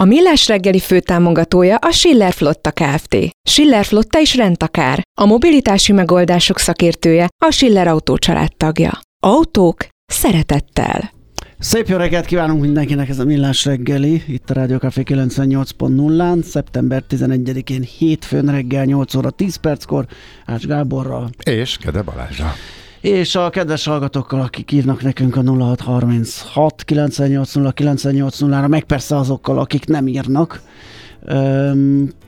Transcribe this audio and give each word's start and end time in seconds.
A 0.00 0.04
Millás 0.04 0.48
reggeli 0.48 0.78
főtámogatója 0.78 1.76
a 1.76 1.90
Schiller 1.90 2.32
Flotta 2.32 2.70
Kft. 2.70 3.16
Schiller 3.48 3.84
Flotta 3.84 4.20
is 4.20 4.36
rendtakár. 4.36 5.02
A 5.20 5.24
mobilitási 5.24 5.92
megoldások 5.92 6.58
szakértője 6.58 7.28
a 7.44 7.50
Schiller 7.50 7.86
Autó 7.86 8.18
tagja. 8.56 8.98
Autók 9.22 9.86
szeretettel. 10.06 11.10
Szép 11.58 11.88
jó 11.88 11.96
reggelt 11.96 12.26
kívánunk 12.26 12.60
mindenkinek, 12.60 13.08
ez 13.08 13.18
a 13.18 13.24
Millás 13.24 13.64
reggeli, 13.64 14.22
itt 14.26 14.50
a 14.50 14.54
Rádió 14.54 14.76
Café 14.76 15.02
98.0-án, 15.04 16.42
szeptember 16.42 17.04
11-én 17.10 17.82
hétfőn 17.82 18.50
reggel 18.50 18.84
8 18.84 19.14
óra 19.14 19.30
10 19.30 19.56
perckor, 19.56 20.06
Ács 20.46 20.66
Gáborral. 20.66 21.30
És 21.44 21.76
Kede 21.76 22.02
Balázsa. 22.02 22.54
És 23.00 23.34
a 23.34 23.50
kedves 23.50 23.84
hallgatókkal, 23.84 24.40
akik 24.40 24.72
írnak 24.72 25.02
nekünk 25.02 25.36
a 25.36 25.42
0636 25.42 26.84
980 26.84 27.72
980-ra, 27.76 28.68
meg 28.68 28.84
persze 28.84 29.16
azokkal, 29.16 29.58
akik 29.58 29.86
nem 29.86 30.06
írnak. 30.06 30.60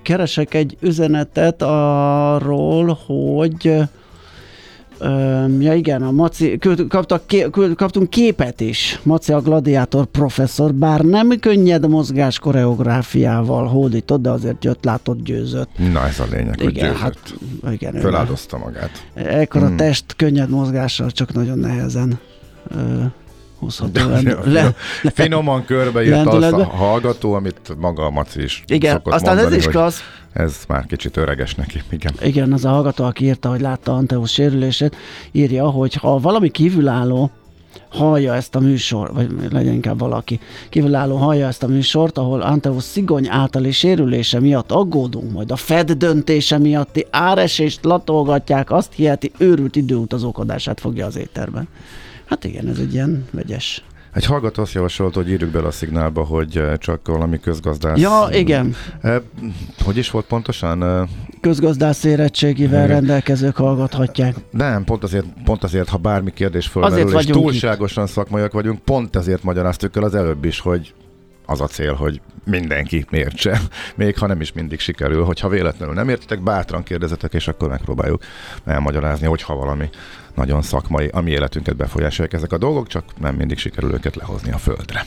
Keresek 0.02 0.54
egy 0.54 0.76
üzenetet 0.80 1.62
arról, 1.62 2.98
hogy 3.06 3.74
ja 5.58 5.74
igen, 5.74 6.02
a 6.02 6.10
Maci, 6.10 6.58
kaptak, 6.88 7.22
kaptunk 7.76 8.10
képet 8.10 8.60
is, 8.60 9.00
Maci 9.02 9.32
a 9.32 9.40
gladiátor 9.40 10.04
professzor, 10.04 10.74
bár 10.74 11.00
nem 11.00 11.28
könnyed 11.40 11.88
mozgás 11.88 12.38
koreográfiával 12.38 13.66
hódított, 13.66 14.22
de 14.22 14.30
azért 14.30 14.64
jött, 14.64 14.84
látott, 14.84 15.22
győzött. 15.22 15.68
Na 15.92 16.06
ez 16.06 16.20
a 16.20 16.24
lényeg, 16.30 16.54
igen, 16.60 16.64
hogy 16.64 16.72
győzött. 16.72 16.96
Hát, 16.96 17.34
igen, 17.70 17.94
Föláldozta 17.94 18.58
magát. 18.58 19.06
Ekkor 19.14 19.60
hmm. 19.60 19.72
a 19.72 19.76
test 19.76 20.04
könnyed 20.16 20.50
mozgással, 20.50 21.10
csak 21.10 21.32
nagyon 21.32 21.58
nehezen 21.58 22.18
húzható. 23.58 24.08
Le, 24.08 24.34
le, 24.44 24.74
Finoman 25.14 25.64
körbeírt 25.64 26.26
az 26.26 26.52
a 26.52 26.64
hallgató, 26.64 27.32
amit 27.32 27.76
maga 27.78 28.04
a 28.04 28.10
Maci 28.10 28.42
is 28.42 28.62
Igen, 28.66 29.00
aztán 29.04 29.34
mondani, 29.36 29.56
ez 29.56 29.64
is 29.64 29.70
klassz. 29.70 30.00
Ez 30.32 30.64
már 30.68 30.86
kicsit 30.86 31.16
öreges 31.16 31.54
neki, 31.54 31.82
igen. 31.90 32.12
Igen, 32.22 32.52
az 32.52 32.64
a 32.64 32.68
hallgató, 32.68 33.04
aki 33.04 33.24
írta, 33.24 33.48
hogy 33.48 33.60
látta 33.60 33.94
Anteus 33.94 34.32
sérülését, 34.32 34.96
írja, 35.32 35.70
hogy 35.70 35.94
ha 35.94 36.18
valami 36.18 36.50
kívülálló 36.50 37.30
hallja 37.88 38.34
ezt 38.34 38.54
a 38.54 38.60
műsor, 38.60 39.12
vagy 39.12 39.52
legyen 39.52 39.72
inkább 39.72 39.98
valaki 39.98 40.40
kívülálló 40.68 41.16
hallja 41.16 41.46
ezt 41.46 41.62
a 41.62 41.66
műsort, 41.66 42.18
ahol 42.18 42.40
Anteus 42.40 42.82
szigony 42.82 43.28
általi 43.28 43.70
sérülése 43.70 44.40
miatt 44.40 44.70
aggódunk, 44.70 45.32
majd 45.32 45.50
a 45.50 45.56
Fed 45.56 45.92
döntése 45.92 46.58
miatti 46.58 47.06
áresést 47.10 47.84
latolgatják, 47.84 48.70
azt 48.70 48.92
hiheti 48.92 49.32
őrült 49.38 49.76
időutazókodását 49.76 50.80
fogja 50.80 51.06
az 51.06 51.16
étterben. 51.16 51.68
Hát 52.24 52.44
igen, 52.44 52.68
ez 52.68 52.78
egy 52.78 52.92
ilyen 52.92 53.24
vegyes. 53.30 53.82
Egy 54.12 54.24
hallgató 54.24 54.62
azt 54.62 54.72
javasolt, 54.72 55.14
hogy 55.14 55.30
írjuk 55.30 55.50
bele 55.50 55.66
a 55.66 55.70
szignálba, 55.70 56.24
hogy 56.24 56.56
eh, 56.56 56.76
csak 56.76 57.06
valami 57.06 57.40
közgazdász. 57.40 57.98
Ja, 57.98 58.28
igen. 58.32 58.74
E, 59.00 59.22
hogy 59.84 59.96
is 59.96 60.10
volt 60.10 60.26
pontosan? 60.26 60.82
Eh, 60.82 61.08
közgazdász 61.40 62.04
érettségivel 62.04 62.84
igen. 62.84 62.96
rendelkezők 62.96 63.56
hallgathatják. 63.56 64.34
Nem, 64.50 64.84
pont 64.84 65.02
azért, 65.02 65.26
pont 65.44 65.64
azért, 65.64 65.88
ha 65.88 65.96
bármi 65.96 66.32
kérdés 66.32 66.66
fölmerül, 66.66 67.18
és 67.18 67.24
túlságosan 67.24 68.04
itt. 68.04 68.10
szakmaiak 68.10 68.52
vagyunk, 68.52 68.78
pont 68.78 69.16
ezért 69.16 69.42
magyaráztuk 69.42 69.96
el 69.96 70.02
az 70.02 70.14
előbb 70.14 70.44
is, 70.44 70.60
hogy 70.60 70.94
az 71.50 71.60
a 71.60 71.66
cél, 71.66 71.94
hogy 71.94 72.20
mindenki 72.44 73.04
értse, 73.10 73.60
még 73.96 74.18
ha 74.18 74.26
nem 74.26 74.40
is 74.40 74.52
mindig 74.52 74.80
sikerül. 74.80 75.24
Hogyha 75.24 75.48
véletlenül 75.48 75.94
nem 75.94 76.08
értitek, 76.08 76.42
bátran 76.42 76.82
kérdezetek, 76.82 77.34
és 77.34 77.48
akkor 77.48 77.68
megpróbáljuk 77.68 78.22
elmagyarázni, 78.64 79.26
hogyha 79.26 79.54
valami 79.54 79.88
nagyon 80.34 80.62
szakmai, 80.62 81.08
ami 81.12 81.30
életünket 81.30 81.76
befolyásolják 81.76 82.32
ezek 82.34 82.52
a 82.52 82.58
dolgok, 82.58 82.86
csak 82.86 83.04
nem 83.18 83.34
mindig 83.34 83.58
sikerül 83.58 83.92
őket 83.92 84.16
lehozni 84.16 84.52
a 84.52 84.58
földre. 84.58 85.04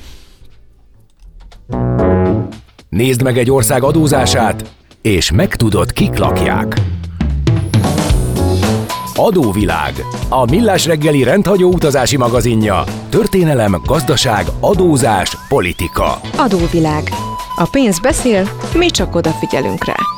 Nézd 2.90 3.24
meg 3.24 3.38
egy 3.38 3.52
ország 3.52 3.84
adózását, 3.84 4.72
és 5.02 5.32
megtudod, 5.32 5.92
kik 5.92 6.18
lakják. 6.18 6.76
Adóvilág. 9.16 10.06
A 10.30 10.46
millás 10.46 10.86
reggeli 10.86 11.24
rendhagyó 11.24 11.74
utazási 11.74 12.18
magazinja. 12.18 12.84
Történelem, 13.10 13.82
gazdaság, 13.86 14.46
adózás, 14.60 15.38
politika. 15.48 16.20
Adóvilág. 16.38 17.10
A 17.56 17.68
pénz 17.72 18.00
beszél, 18.00 18.50
mi 18.74 18.90
csak 18.90 19.16
odafigyelünk 19.16 19.86
rá. 19.86 20.13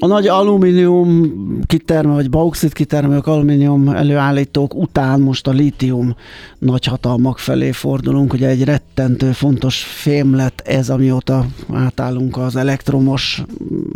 A 0.00 0.06
nagy 0.06 0.26
alumínium 0.26 1.32
kitermelő, 1.66 2.14
vagy 2.14 2.30
bauxit 2.30 2.72
kitermelők, 2.72 3.26
alumínium 3.26 3.88
előállítók 3.88 4.74
után 4.74 5.20
most 5.20 5.46
a 5.46 5.50
lítium 5.50 6.16
nagyhatalmak 6.58 7.38
felé 7.38 7.70
fordulunk. 7.70 8.32
Ugye 8.32 8.48
egy 8.48 8.64
rettentő 8.64 9.32
fontos 9.32 9.82
fém 9.82 10.34
lett 10.34 10.60
ez, 10.60 10.90
amióta 10.90 11.46
átállunk 11.72 12.36
az 12.36 12.56
elektromos 12.56 13.42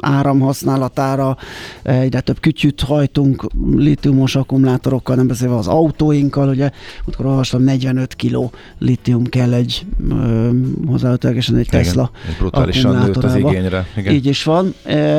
áram 0.00 0.40
használatára, 0.40 1.36
egyre 1.82 2.20
több 2.20 2.40
kütyüt 2.40 2.80
hajtunk 2.80 3.46
lítiumos 3.76 4.36
akkumulátorokkal, 4.36 5.16
nem 5.16 5.26
beszélve 5.26 5.56
az 5.56 5.66
autóinkkal, 5.66 6.48
ugye, 6.48 6.70
akkor 7.06 7.26
olvastam 7.26 7.62
45 7.62 8.16
kg 8.16 8.50
lítium 8.78 9.24
kell 9.24 9.52
egy 9.52 9.86
hozzávetőlegesen 10.86 11.56
egy 11.56 11.68
Tesla 11.68 12.10
Igen, 12.24 12.36
brutálisan 12.38 12.96
nőtt 12.96 13.16
az 13.16 13.34
igényre. 13.34 13.86
Igen. 13.96 14.14
Így 14.14 14.26
is 14.26 14.44
van. 14.44 14.74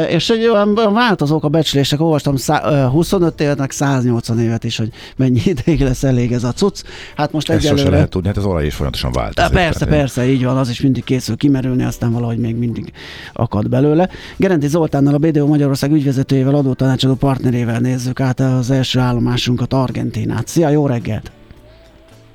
És 0.09 0.30
egy 0.30 0.48
olyan 0.48 0.71
változók 0.76 1.44
a 1.44 1.50
becslések, 1.50 2.02
olvastam 2.02 2.36
szá, 2.36 2.88
25 2.88 3.42
évet, 3.42 3.58
meg 3.58 3.72
180 3.72 4.40
évet 4.40 4.64
is, 4.64 4.78
hogy 4.78 4.90
mennyi 5.16 5.42
ideig 5.54 5.82
lesz 5.82 6.04
elég 6.04 6.32
ez 6.32 6.44
a 6.44 6.52
cucc. 6.52 6.84
Hát 7.16 7.32
most 7.32 7.50
Ezt 7.50 7.66
egyelőre... 7.66 7.90
lehet 7.90 8.09
tudni, 8.09 8.28
hát 8.28 8.38
az 8.38 8.46
olaj 8.46 8.66
is 8.66 8.74
folyamatosan 8.74 9.12
változik. 9.12 9.52
Persze, 9.52 9.86
persze, 9.86 10.26
így 10.26 10.44
van, 10.44 10.58
az 10.58 10.70
is 10.70 10.81
mindig 10.81 11.04
készül 11.04 11.38
kimerülni, 11.38 11.84
aztán 11.84 12.12
valahogy 12.12 12.38
még 12.38 12.56
mindig 12.56 12.92
akad 13.34 13.70
belőle. 13.70 14.10
Gerenti 14.38 14.68
Zoltánnal, 14.68 15.14
a 15.14 15.18
BDO 15.18 15.48
Magyarország 15.48 15.92
ügyvezetőjével, 15.92 16.56
adótanácsadó 16.56 17.14
partnerével 17.14 17.80
nézzük 17.80 18.20
át 18.20 18.40
az 18.40 18.72
első 18.72 19.00
állomásunkat, 19.00 19.74
Argentinát. 19.74 20.48
Szia, 20.48 20.70
jó 20.70 20.88
reggelt! 20.88 21.31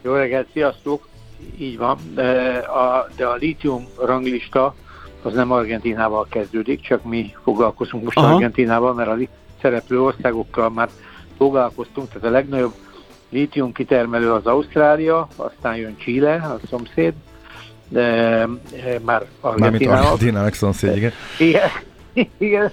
Jó 0.03 0.13
reggelt, 0.13 0.47
sziasztok! 0.53 1.09
Így 1.59 1.79
van, 1.79 1.99
de 2.15 2.23
a, 2.57 3.09
de 3.17 3.27
a 3.27 3.35
lítium 3.35 3.87
ranglista 4.05 4.75
az 5.27 5.35
nem 5.35 5.51
Argentinával 5.53 6.27
kezdődik, 6.31 6.81
csak 6.81 7.05
mi 7.05 7.35
foglalkozunk 7.43 8.05
most 8.05 8.17
Aha. 8.17 8.35
Argentinával, 8.35 8.95
mert 8.95 9.09
a 9.09 9.17
szereplő 9.61 10.03
országokkal 10.03 10.71
már 10.71 10.89
foglalkoztunk, 11.37 12.09
tehát 12.09 12.25
a 12.25 12.31
legnagyobb 12.31 12.73
lítium 13.29 13.73
kitermelő 13.73 14.33
az 14.33 14.47
Ausztrália, 14.47 15.29
aztán 15.37 15.77
jön 15.77 15.97
Chile, 15.97 16.35
a 16.35 16.67
szomszéd, 16.69 17.13
de 17.89 18.03
e, 18.03 18.49
már 19.05 19.27
Argentinával. 19.41 20.03
Argentinával 20.03 20.51
szomszéd, 20.53 20.97
igen. 20.97 21.13
Igen, 21.39 21.71
igen, 22.39 22.71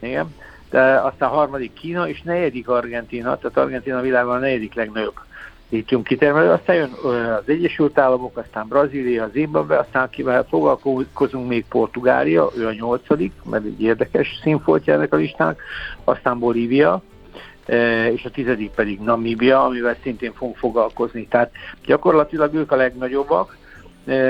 igen. 0.00 0.34
De 0.70 0.80
aztán 0.80 1.28
harmadik 1.28 1.72
Kína, 1.72 2.08
és 2.08 2.22
negyedik 2.22 2.68
Argentina, 2.68 3.36
tehát 3.36 3.56
Argentina 3.56 3.98
a 3.98 4.02
világon 4.02 4.34
a 4.34 4.38
negyedik 4.38 4.74
legnagyobb 4.74 5.14
lítium 5.72 6.02
kitermelő, 6.02 6.50
aztán 6.50 6.76
jön 6.76 6.90
az 7.02 7.42
Egyesült 7.46 7.98
Államok, 7.98 8.36
aztán 8.36 8.68
Brazília, 8.68 9.30
Zimbabwe, 9.32 9.78
aztán 9.78 10.02
akivel 10.02 10.46
foglalkozunk 10.48 11.48
még 11.48 11.64
Portugália, 11.68 12.50
ő 12.56 12.66
a 12.66 12.72
nyolcadik, 12.72 13.32
mert 13.50 13.64
egy 13.64 13.82
érdekes 13.82 14.38
színfoltja 14.42 14.94
ennek 14.94 15.12
a 15.12 15.16
listának, 15.16 15.60
aztán 16.04 16.38
Bolívia, 16.38 17.02
és 18.12 18.24
a 18.24 18.30
tizedik 18.30 18.70
pedig 18.70 19.00
Namíbia, 19.00 19.64
amivel 19.64 19.96
szintén 20.02 20.32
fogunk 20.32 20.56
foglalkozni. 20.56 21.26
Tehát 21.26 21.50
gyakorlatilag 21.86 22.54
ők 22.54 22.72
a 22.72 22.76
legnagyobbak, 22.76 23.56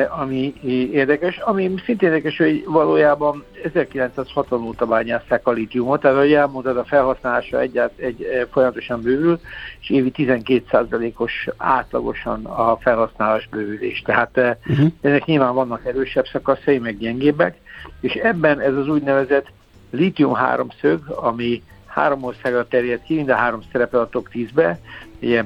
ami 0.08 0.54
érdekes. 0.92 1.38
Ami 1.38 1.74
szintén 1.84 2.08
érdekes, 2.08 2.36
hogy 2.36 2.64
valójában 2.66 3.44
1960 3.62 4.62
óta 4.62 4.86
bányásszák 4.86 5.46
a 5.46 5.50
litiumot, 5.50 6.00
tehát 6.00 6.16
ahogy 6.16 6.32
elmondod, 6.32 6.76
a 6.76 6.84
felhasználása 6.84 7.60
egyált, 7.60 7.98
egy, 7.98 8.46
folyamatosan 8.50 9.00
bővül, 9.00 9.40
és 9.80 9.90
évi 9.90 10.12
12%-os 10.16 11.48
átlagosan 11.56 12.44
a 12.44 12.76
felhasználás 12.76 13.48
bővülés. 13.48 14.02
Tehát 14.02 14.36
uh-huh. 14.36 14.86
ennek 15.00 15.24
nyilván 15.24 15.54
vannak 15.54 15.86
erősebb 15.86 16.26
szakaszai, 16.26 16.78
meg 16.78 16.98
gyengébbek, 16.98 17.56
és 18.00 18.12
ebben 18.12 18.60
ez 18.60 18.74
az 18.74 18.88
úgynevezett 18.88 19.46
litium 19.90 20.34
háromszög, 20.34 21.00
ami 21.08 21.62
három 21.86 22.24
országra 22.24 22.66
terjed 22.68 23.02
ki, 23.02 23.14
mind 23.14 23.28
a 23.28 23.34
három 23.34 23.60
szerepel 23.72 24.00
a 24.00 24.08
top 24.08 24.28
10-be, 24.32 24.78
Ugye, 25.22 25.42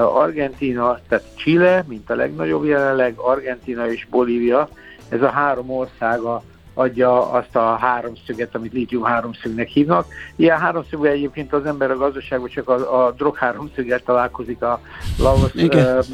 Argentina, 0.00 0.98
tehát 1.08 1.24
Chile, 1.36 1.84
mint 1.88 2.10
a 2.10 2.14
legnagyobb 2.14 2.64
jelenleg, 2.64 3.14
Argentina 3.16 3.90
és 3.90 4.06
Bolívia, 4.10 4.68
ez 5.08 5.22
a 5.22 5.30
három 5.30 5.70
ország 5.70 6.20
a 6.20 6.42
adja 6.74 7.30
azt 7.30 7.56
a 7.56 7.76
háromszöget, 7.76 8.54
amit 8.54 8.72
lítium 8.72 9.02
háromszögnek 9.02 9.68
hívnak. 9.68 10.06
Ilyen 10.36 10.58
háromszögben 10.58 11.12
egyébként 11.12 11.52
az 11.52 11.66
ember 11.66 11.90
a 11.90 11.96
gazdaságban 11.96 12.48
csak 12.48 12.68
a, 12.68 13.06
a 13.06 13.10
drog 13.10 13.36
háromszöggel 13.36 14.00
találkozik 14.00 14.62
a 14.62 14.80
Laos, 15.18 15.54
uh, 15.54 16.04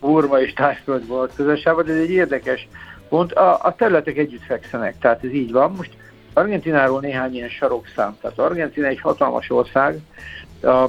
Burma 0.00 0.40
és 0.40 0.52
Tájföld 0.52 1.06
vonatkozásában, 1.06 1.84
de 1.84 1.92
ez 1.92 1.98
egy 1.98 2.10
érdekes 2.10 2.68
pont. 3.08 3.32
A, 3.32 3.64
a 3.64 3.74
területek 3.74 4.16
együtt 4.16 4.42
fekszenek, 4.42 4.98
tehát 4.98 5.24
ez 5.24 5.32
így 5.32 5.52
van. 5.52 5.72
Most 5.76 5.90
Argentináról 6.32 7.00
néhány 7.00 7.34
ilyen 7.34 7.48
sarokszám. 7.48 8.16
Tehát 8.20 8.38
Argentina 8.38 8.86
egy 8.86 9.00
hatalmas 9.00 9.50
ország, 9.50 9.98
a, 10.62 10.88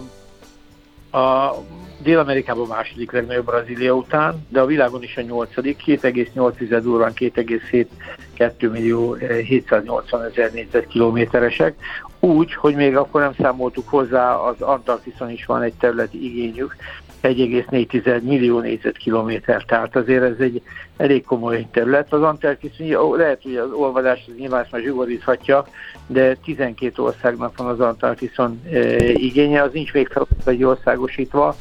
a 1.12 1.56
Dél-Amerikában 2.02 2.68
második 2.68 3.12
legnagyobb 3.12 3.46
Brazília 3.46 3.94
után, 3.94 4.46
de 4.50 4.60
a 4.60 4.66
világon 4.66 5.04
is 5.04 5.18
a 5.18 5.22
nyolcadik, 5.22 5.82
2,8 5.86 6.80
durván 6.82 7.12
2,7 7.16 8.72
millió 8.72 9.14
780 9.14 10.24
ezer 10.24 10.52
négyzetkilométeresek, 10.52 11.76
úgy, 12.20 12.54
hogy 12.54 12.76
még 12.76 12.98
akkor 12.98 13.22
nem 13.22 13.34
számoltuk 13.40 13.90
hozzá, 13.90 14.34
az 14.34 14.62
Antarktiszon 14.62 15.30
is 15.30 15.46
van 15.46 15.62
egy 15.62 15.74
területi 15.74 16.26
igényük, 16.26 16.76
1,4 17.24 18.22
millió 18.22 18.60
négyzetkilométer, 18.60 19.64
tehát 19.64 19.96
azért 19.96 20.24
ez 20.24 20.40
egy 20.40 20.62
elég 20.98 21.24
komoly 21.26 21.68
terület. 21.72 22.14
Az 22.14 22.22
Antarktisz, 22.22 22.72
lehet, 23.18 23.44
hogy 23.44 23.56
az 23.56 23.72
olvadás 23.72 24.26
az 24.28 24.34
nyilván 24.38 24.66
már 24.72 24.82
zsugoríthatja, 24.82 25.66
de 26.08 26.36
12 26.36 27.02
országnak 27.02 27.58
van 27.58 27.68
az 27.68 27.80
Antarktiszon 27.80 28.62
e, 28.72 28.96
igénye, 29.14 29.62
az 29.62 29.72
nincs 29.74 29.94
még 29.94 30.10
egy 30.46 30.64
országosítva, 30.64 31.48
de 31.50 31.56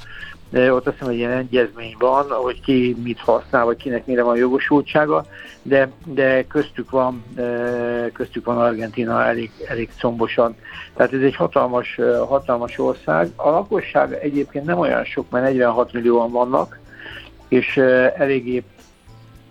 ott 0.52 0.86
azt 0.86 0.96
hiszem, 0.96 1.08
hogy 1.08 1.16
ilyen 1.16 1.30
egyezmény 1.30 1.94
van, 1.98 2.30
hogy 2.30 2.60
ki 2.60 2.96
mit 3.02 3.18
használ, 3.18 3.64
vagy 3.64 3.76
kinek 3.76 4.06
mire 4.06 4.22
van 4.22 4.36
jogosultsága, 4.36 5.26
de, 5.62 5.90
de 6.04 6.46
köztük 6.46 6.90
van, 6.90 7.24
köztük 8.12 8.44
van 8.44 8.58
Argentina 8.58 9.24
elég, 9.24 9.50
elég 9.68 9.88
combosan. 10.00 10.56
Tehát 10.94 11.12
ez 11.12 11.20
egy 11.20 11.36
hatalmas, 11.36 11.98
hatalmas 12.28 12.78
ország. 12.78 13.30
A 13.36 13.50
lakosság 13.50 14.12
egyébként 14.12 14.64
nem 14.64 14.78
olyan 14.78 15.04
sok, 15.04 15.30
mert 15.30 15.44
46 15.44 15.92
millióan 15.92 16.30
vannak, 16.30 16.78
és 17.48 17.76
eléggé 18.16 18.62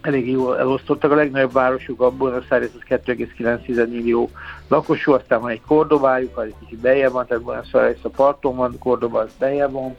eléggé 0.02 0.32
jól 0.32 0.58
elosztottak. 0.60 1.12
A 1.12 1.16
legnagyobb 1.16 1.52
városuk 1.52 2.02
a 2.02 2.12
Buenos 2.12 2.50
Aires 2.50 2.70
az 2.74 3.00
2,9 3.06 3.90
millió 3.90 4.30
lakosú, 4.68 5.12
aztán 5.12 5.42
van 5.42 5.50
egy 5.50 5.62
Kordobájuk, 5.68 6.38
az 6.38 6.44
egy 6.44 6.54
kicsit 6.60 6.80
bejebb 6.80 7.12
van, 7.12 7.26
tehát 7.26 7.44
Buenos 7.44 7.74
Aires 7.74 8.00
a 8.02 8.10
parton 8.10 8.56
van, 8.56 8.78
Kordoba 8.80 9.20
az 9.20 9.32
bejebb 9.40 9.72
van, 9.72 9.96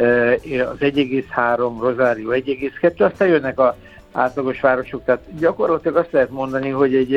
az 0.00 0.78
1,3, 0.80 1.76
Rosario 1.80 2.30
1,2, 2.30 3.10
aztán 3.10 3.28
jönnek 3.28 3.58
a 3.58 3.76
átlagos 4.12 4.60
városok, 4.60 5.04
tehát 5.04 5.22
gyakorlatilag 5.38 5.96
azt 5.96 6.12
lehet 6.12 6.30
mondani, 6.30 6.68
hogy 6.68 6.94
egy, 6.94 7.14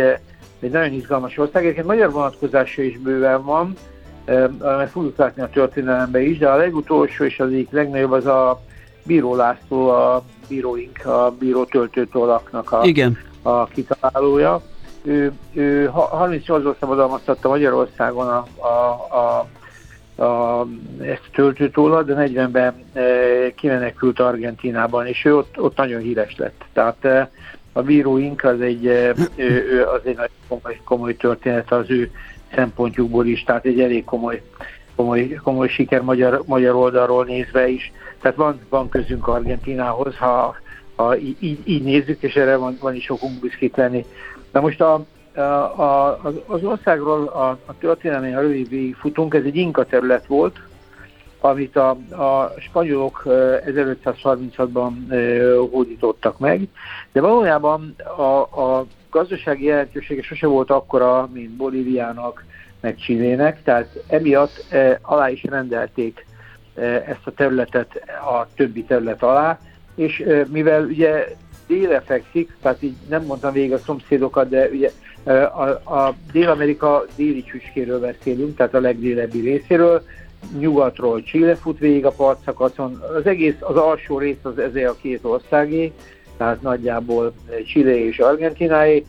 egy 0.60 0.72
nagyon 0.72 0.94
izgalmas 0.94 1.38
ország, 1.38 1.64
egyébként 1.64 1.88
magyar 1.88 2.12
vonatkozása 2.12 2.82
is 2.82 2.98
bőven 2.98 3.44
van, 3.44 3.74
mert 4.60 4.92
fogjuk 4.92 5.18
látni 5.18 5.42
a 5.42 5.50
történelembe 5.50 6.22
is, 6.22 6.38
de 6.38 6.50
a 6.50 6.56
legutolsó 6.56 7.24
és 7.24 7.40
az 7.40 7.48
egyik 7.48 7.72
legnagyobb 7.72 8.12
az 8.12 8.26
a 8.26 8.62
Bíró 9.04 9.36
László, 9.36 9.90
a 9.90 10.24
bíróink, 10.48 11.06
a 11.06 11.36
bíró 11.40 11.64
töltőtolaknak 11.64 12.72
a, 12.72 12.84
Igen. 12.84 13.18
a 13.42 13.66
kitalálója. 13.66 14.62
Ő, 15.04 15.32
ő 15.54 15.92
38-ban 15.94 16.76
szabadalmaztatta 16.80 17.50
Magyarországon 17.50 18.28
a, 18.28 18.46
a, 18.58 18.92
a 19.18 19.48
a, 20.16 20.66
ezt 21.00 21.22
a 21.28 21.32
töltőtólat, 21.34 22.06
de 22.06 22.28
40-ben 22.28 22.74
e, 22.94 23.04
kimenekült 23.56 24.20
Argentinában, 24.20 25.08
és 25.08 25.26
ő 25.26 25.38
ott, 25.38 25.60
ott 25.60 25.78
nagyon 25.78 26.02
híres 26.02 26.36
lett. 26.38 26.64
Tehát 26.74 27.06
e, 27.06 27.32
a 27.74 27.82
bíróink 27.82 28.44
az 28.44 28.62
egy, 28.62 28.88
e, 28.88 29.14
ő, 29.36 29.86
az 29.86 30.02
egy 30.04 30.16
nagyon 30.16 30.36
komoly, 30.48 30.80
komoly 30.84 31.16
történet 31.16 31.72
az 31.72 31.90
ő 31.90 32.12
szempontjukból 32.56 33.26
is, 33.26 33.44
tehát 33.44 33.66
egy 33.66 33.82
elég 33.82 34.04
komoly, 34.04 34.42
komoly, 34.96 35.40
komoly 35.44 35.68
siker 35.68 36.02
magyar, 36.02 36.42
magyar 36.46 36.76
oldalról 36.76 37.26
nézve 37.26 37.68
is. 37.68 37.92
Tehát 38.22 38.38
van, 38.38 38.60
van 38.70 38.90
közünk 38.90 39.28
Argentinához, 39.28 40.16
ha, 40.16 40.56
ha 40.96 41.18
így, 41.18 41.58
így 41.64 41.84
nézzük, 41.84 42.22
és 42.22 42.36
erre 42.36 42.56
van, 42.56 42.78
van 42.82 42.96
is 42.96 43.10
okunk 43.10 43.40
büszkék 43.40 43.76
lenni. 43.76 44.06
Na 44.52 44.62
most 44.62 44.82
a, 44.82 45.06
a, 45.38 46.20
az 46.46 46.64
országról 46.64 47.28
a, 47.28 47.58
a 47.66 47.78
történelmi, 47.80 48.32
rövid 48.32 48.96
futunk, 48.96 49.34
ez 49.34 49.44
egy 49.44 49.56
inka 49.56 49.86
terület 49.86 50.26
volt, 50.26 50.60
amit 51.40 51.76
a, 51.76 51.90
a 52.10 52.54
spanyolok 52.60 53.22
1536-ban 53.26 54.92
hódítottak 55.72 56.40
meg, 56.40 56.68
de 57.12 57.22
valójában 57.22 57.96
a, 58.18 58.22
a 58.62 58.86
gazdasági 59.10 59.66
jelentősége 59.66 60.22
sose 60.22 60.48
volt 60.48 60.70
akkora, 60.70 61.30
mint 61.34 61.50
Bolíviának, 61.50 62.46
meg 62.80 62.96
Csillének, 62.96 63.64
tehát 63.64 64.04
emiatt 64.08 64.66
e, 64.70 65.00
alá 65.02 65.30
is 65.30 65.44
rendelték 65.44 66.26
e, 66.76 66.82
ezt 66.82 67.22
a 67.24 67.32
területet 67.32 68.02
a 68.08 68.48
többi 68.56 68.84
terület 68.84 69.24
alá, 69.24 69.60
és 69.96 70.20
e, 70.20 70.46
mivel 70.52 70.86
ugye 70.86 71.28
déle 71.68 72.02
fekszik, 72.02 72.58
tehát 72.62 72.82
így 72.82 72.96
nem 73.10 73.24
mondtam 73.24 73.54
végig 73.54 73.74
a 73.74 73.78
szomszédokat, 73.78 74.50
de 74.50 74.68
ugye 74.68 74.90
a, 75.32 75.70
a 75.96 76.14
Dél-Amerika 76.32 77.06
déli 77.16 77.44
csücskéről 77.44 78.00
beszélünk, 78.00 78.56
tehát 78.56 78.74
a 78.74 78.80
legdélebbi 78.80 79.40
részéről, 79.40 80.02
nyugatról 80.60 81.22
Chile 81.22 81.56
fut 81.56 81.80
végig 81.80 82.06
a 82.06 82.12
partszakaszon, 82.12 83.04
az 83.18 83.26
egész, 83.26 83.56
az 83.60 83.76
alsó 83.76 84.18
rész 84.18 84.38
az 84.42 84.60
ezért 84.60 84.90
a 84.90 84.98
két 85.02 85.20
országé, 85.22 85.92
tehát 86.38 86.62
nagyjából 86.62 87.34
Chile 87.66 88.06
és 88.06 88.20
Argentináé, 88.20 89.06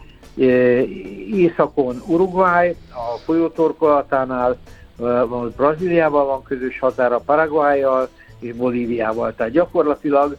északon 1.32 2.02
Uruguay, 2.06 2.68
a 2.90 3.18
folyótorkolatánál, 3.24 4.58
van 4.96 5.52
Brazíliával 5.56 6.26
van 6.26 6.42
közös 6.42 6.78
határa, 6.78 7.18
Paraguayjal 7.18 8.08
és 8.40 8.54
Bolíviával, 8.54 9.34
tehát 9.34 9.52
gyakorlatilag 9.52 10.36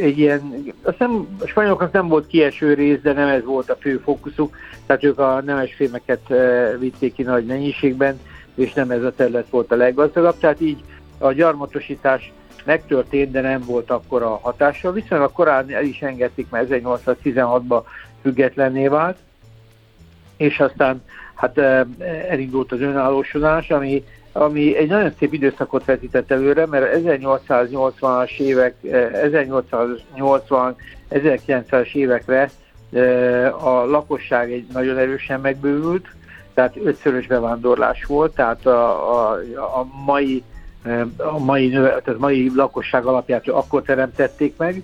egy 0.00 0.18
ilyen, 0.18 0.64
azt 0.82 0.98
nem, 0.98 1.38
a 1.40 1.46
spanyoloknak 1.46 1.92
nem 1.92 2.08
volt 2.08 2.26
kieső 2.26 2.74
rész, 2.74 3.00
de 3.02 3.12
nem 3.12 3.28
ez 3.28 3.44
volt 3.44 3.70
a 3.70 3.76
fő 3.80 4.00
fókuszuk, 4.04 4.56
tehát 4.86 5.04
ők 5.04 5.18
a 5.18 5.42
nemes 5.44 5.74
fémeket 5.74 6.32
vitték 6.78 7.14
ki 7.14 7.22
nagy 7.22 7.46
mennyiségben, 7.46 8.20
és 8.54 8.72
nem 8.72 8.90
ez 8.90 9.02
a 9.02 9.12
terület 9.12 9.48
volt 9.50 9.72
a 9.72 9.76
leggazdagabb, 9.76 10.38
tehát 10.38 10.60
így 10.60 10.82
a 11.18 11.32
gyarmatosítás 11.32 12.32
megtörtént, 12.64 13.30
de 13.30 13.40
nem 13.40 13.62
volt 13.66 13.90
akkor 13.90 14.22
a 14.22 14.38
hatása. 14.42 14.92
Viszonylag 14.92 15.32
korán 15.32 15.70
el 15.70 15.84
is 15.84 16.02
engedték, 16.02 16.50
mert 16.50 16.68
1816-ban 16.70 17.82
függetlenné 18.22 18.88
vált, 18.88 19.16
és 20.36 20.60
aztán 20.60 21.02
hát 21.34 21.58
elindult 22.28 22.72
az 22.72 22.80
önállósodás, 22.80 23.70
ami 23.70 24.04
ami 24.32 24.76
egy 24.76 24.88
nagyon 24.88 25.12
szép 25.18 25.32
időszakot 25.32 25.84
vetített 25.84 26.30
előre, 26.30 26.66
mert 26.66 27.00
1880-as 27.04 28.38
évek, 28.38 28.74
1880 29.12 30.76
1900-as 31.10 31.94
évekre 31.94 32.50
eh, 32.92 33.66
a 33.66 33.84
lakosság 33.84 34.52
egy 34.52 34.66
nagyon 34.72 34.96
erősen 34.96 35.40
megbővült, 35.40 36.06
tehát 36.54 36.76
ötszörös 36.84 37.26
bevándorlás 37.26 38.04
volt, 38.04 38.34
tehát 38.34 38.66
a, 38.66 39.30
a, 39.30 39.32
a 39.56 39.86
mai 40.04 40.42
eh, 40.52 40.57
a 41.16 41.38
mai, 41.38 41.70
tehát 41.70 42.18
mai 42.18 42.52
lakosság 42.54 43.04
alapját 43.04 43.48
akkor 43.48 43.82
teremtették 43.82 44.56
meg, 44.56 44.82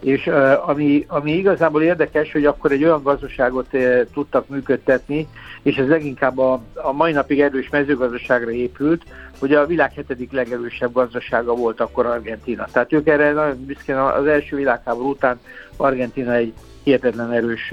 és 0.00 0.30
ami, 0.66 1.04
ami 1.08 1.32
igazából 1.32 1.82
érdekes, 1.82 2.32
hogy 2.32 2.44
akkor 2.44 2.72
egy 2.72 2.84
olyan 2.84 3.02
gazdaságot 3.02 3.66
tudtak 4.12 4.48
működtetni, 4.48 5.28
és 5.62 5.76
ez 5.76 5.88
leginkább 5.88 6.38
a, 6.38 6.62
a 6.74 6.92
mai 6.92 7.12
napig 7.12 7.40
erős 7.40 7.68
mezőgazdaságra 7.68 8.50
épült, 8.50 9.02
hogy 9.38 9.52
a 9.52 9.66
világ 9.66 9.92
hetedik 9.92 10.32
legerősebb 10.32 10.92
gazdasága 10.92 11.54
volt 11.54 11.80
akkor 11.80 12.06
Argentina. 12.06 12.66
Tehát 12.72 12.92
ők 12.92 13.08
erre 13.08 13.32
nagyon 13.32 13.64
büszkén 13.64 13.96
az 13.96 14.26
első 14.26 14.56
világháború 14.56 15.08
után 15.08 15.40
Argentina 15.76 16.34
egy 16.34 16.52
hihetetlen 16.82 17.32
erős 17.32 17.72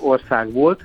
ország 0.00 0.52
volt, 0.52 0.84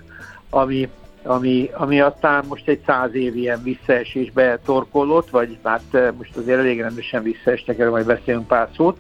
ami, 0.50 0.90
ami, 1.30 1.70
ami 1.74 2.02
aztán 2.02 2.46
most 2.48 2.68
egy 2.68 2.82
száz 2.86 3.14
év 3.14 3.36
ilyen 3.36 3.64
visszaesésbe 3.64 4.60
torkolott, 4.66 5.30
vagy 5.30 5.58
hát 5.64 6.14
most 6.18 6.36
azért 6.36 6.60
elég 6.60 6.82
rendesen 6.82 7.24
visszaestek, 7.24 7.80
erről 7.80 7.92
majd 7.92 8.06
beszélünk 8.06 8.48
pár 8.48 8.70
szót, 8.76 8.98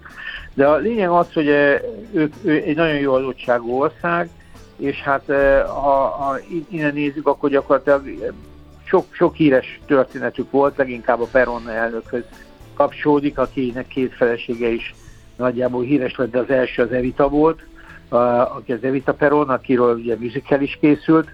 de 0.53 0.67
a 0.67 0.75
lényeg 0.75 1.09
az, 1.09 1.33
hogy 1.33 1.47
eh, 1.47 1.81
ők 2.13 2.33
ő 2.43 2.51
egy 2.51 2.75
nagyon 2.75 2.99
jó 2.99 3.13
adottságú 3.13 3.79
ország, 3.79 4.29
és 4.77 5.01
hát 5.01 5.29
eh, 5.29 5.63
ha, 5.67 6.07
ha 6.07 6.37
innen 6.69 6.93
nézzük, 6.93 7.27
akkor 7.27 7.49
gyakorlatilag 7.49 8.07
eh, 8.07 8.27
sok, 8.83 9.05
sok 9.11 9.35
híres 9.35 9.79
történetük 9.85 10.51
volt, 10.51 10.77
leginkább 10.77 11.21
a 11.21 11.27
Peron 11.31 11.69
elnökhöz 11.69 12.23
kapcsolódik, 12.73 13.37
akinek 13.37 13.87
két 13.87 14.13
felesége 14.13 14.67
is 14.67 14.95
nagyjából 15.35 15.83
híres 15.83 16.15
lett, 16.15 16.31
de 16.31 16.39
az 16.39 16.49
első 16.49 16.81
az 16.81 16.91
Evita 16.91 17.29
volt, 17.29 17.59
aki 18.55 18.73
az 18.73 18.83
Evita 18.83 19.13
Peron, 19.13 19.49
akiről 19.49 19.95
ugye 19.95 20.15
musical 20.19 20.61
is 20.61 20.77
készült, 20.81 21.29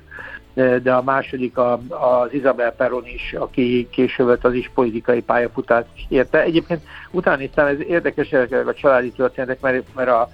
de 0.55 0.93
a 0.93 1.01
második 1.01 1.57
a, 1.57 1.73
az 1.89 2.33
Isabel 2.33 2.71
Peron 2.71 3.05
is, 3.05 3.33
aki 3.33 3.87
később 3.91 4.39
az 4.41 4.53
is 4.53 4.71
politikai 4.73 5.21
pályafutást 5.21 5.87
érte. 6.07 6.41
Egyébként 6.41 6.81
utána 7.11 7.37
néztem, 7.37 7.65
ez 7.65 7.79
érdekes 7.87 8.33
a 8.33 8.73
családi 8.73 9.11
történetek, 9.11 9.59
mert, 9.59 9.83
mert 9.95 10.09
a, 10.09 10.29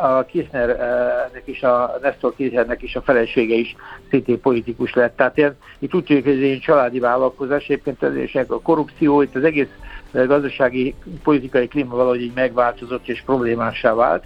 a 0.00 0.24
Kirchnernek 0.24 1.42
is, 1.44 1.62
a 1.62 1.98
Nestor 2.02 2.34
Kirchnernek 2.36 2.82
is 2.82 2.96
a 2.96 3.02
felesége 3.02 3.54
is 3.54 3.76
szintén 4.10 4.40
politikus 4.40 4.94
lett. 4.94 5.16
Tehát 5.16 5.36
ilyen, 5.36 5.56
itt 5.78 5.94
úgy 5.94 6.04
tűnik, 6.04 6.24
hogy 6.24 6.42
ez 6.42 6.50
egy 6.50 6.60
családi 6.60 6.98
vállalkozás, 6.98 7.64
egyébként 7.64 8.02
ez 8.34 8.50
a 8.50 8.60
korrupció, 8.60 9.22
itt 9.22 9.34
az 9.34 9.44
egész 9.44 9.68
gazdasági, 10.12 10.94
politikai 11.22 11.68
klíma 11.68 11.96
valahogy 11.96 12.22
így 12.22 12.34
megváltozott 12.34 13.08
és 13.08 13.22
problémássá 13.26 13.94
vált. 13.94 14.24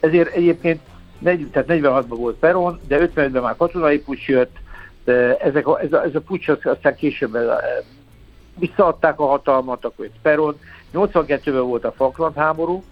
Ezért 0.00 0.34
egyébként 0.34 0.80
tehát 1.22 1.68
46-ban 1.68 2.04
volt 2.08 2.36
Peron, 2.36 2.80
de 2.88 2.98
55-ben 3.14 3.42
már 3.42 3.56
katonai 3.56 3.98
pucs 3.98 4.26
jött, 4.26 4.56
ezek 5.38 5.66
a, 5.66 5.80
ez, 5.80 5.92
a, 5.92 6.02
ez 6.02 6.14
a 6.14 6.20
pucs 6.20 6.48
aztán 6.48 6.96
később 6.96 7.38
visszaadták 8.58 9.20
a 9.20 9.26
hatalmat, 9.26 9.84
akkor 9.84 10.04
jött 10.04 10.18
Peron, 10.22 10.58
82-ben 10.94 11.62
volt 11.62 11.84
a 11.84 11.92
Falkland 11.92 12.36
háború, 12.36 12.84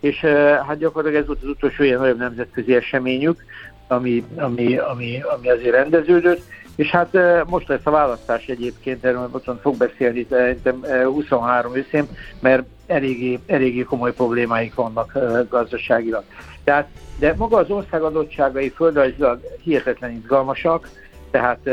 és 0.00 0.18
hát 0.66 0.78
gyakorlatilag 0.78 1.22
ez 1.22 1.26
volt 1.26 1.42
az 1.42 1.48
utolsó 1.48 1.82
ilyen 1.82 2.00
nagyobb 2.00 2.18
nemzetközi 2.18 2.74
eseményük, 2.74 3.44
ami, 3.88 4.24
ami, 4.36 4.76
ami, 4.76 5.22
ami 5.22 5.50
azért 5.50 5.74
rendeződött, 5.74 6.42
és 6.76 6.90
hát 6.90 7.18
most 7.46 7.68
lesz 7.68 7.86
a 7.86 7.90
választás 7.90 8.46
egyébként, 8.46 9.04
erről 9.04 9.28
ott 9.32 9.60
fog 9.60 9.76
beszélni 9.76 10.26
szerintem 10.30 10.84
23 11.04 11.76
őszén, 11.76 12.08
mert 12.40 12.62
eléggé, 12.86 13.38
eléggé 13.46 13.82
komoly 13.82 14.12
problémáik 14.12 14.74
vannak 14.74 15.18
gazdaságilag. 15.48 16.24
Tehát, 16.64 16.88
de 17.18 17.34
maga 17.36 17.56
az 17.56 17.70
ország 17.70 18.02
adottságai 18.02 18.68
földrajzilag 18.68 19.40
hihetetlen 19.62 20.10
izgalmasak, 20.10 20.88
tehát 21.32 21.70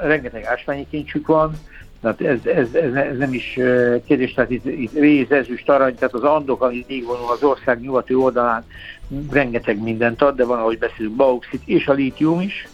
rengeteg 0.00 0.44
ásványi 0.44 0.86
kincsük 0.90 1.26
van, 1.26 1.52
tehát 2.00 2.20
ez, 2.20 2.38
ez, 2.44 2.74
ez, 2.74 2.94
ez 2.94 3.18
nem 3.18 3.32
is 3.32 3.52
kérdés, 4.04 4.34
tehát 4.34 4.50
itt, 4.50 4.64
itt 4.64 4.92
réz, 4.92 5.30
ezüst, 5.30 5.68
arany, 5.68 5.94
tehát 5.94 6.14
az 6.14 6.22
Andok, 6.22 6.62
ami 6.62 6.84
így 6.86 7.04
vonul 7.04 7.30
az 7.30 7.42
ország 7.42 7.80
nyugati 7.80 8.14
oldalán, 8.14 8.64
rengeteg 9.30 9.82
mindent 9.82 10.22
ad, 10.22 10.36
de 10.36 10.44
van, 10.44 10.58
ahogy 10.58 10.78
beszélünk, 10.78 11.16
bauxit 11.16 11.62
és 11.64 11.86
a 11.86 11.92
lítium 11.92 12.40
is 12.40 12.68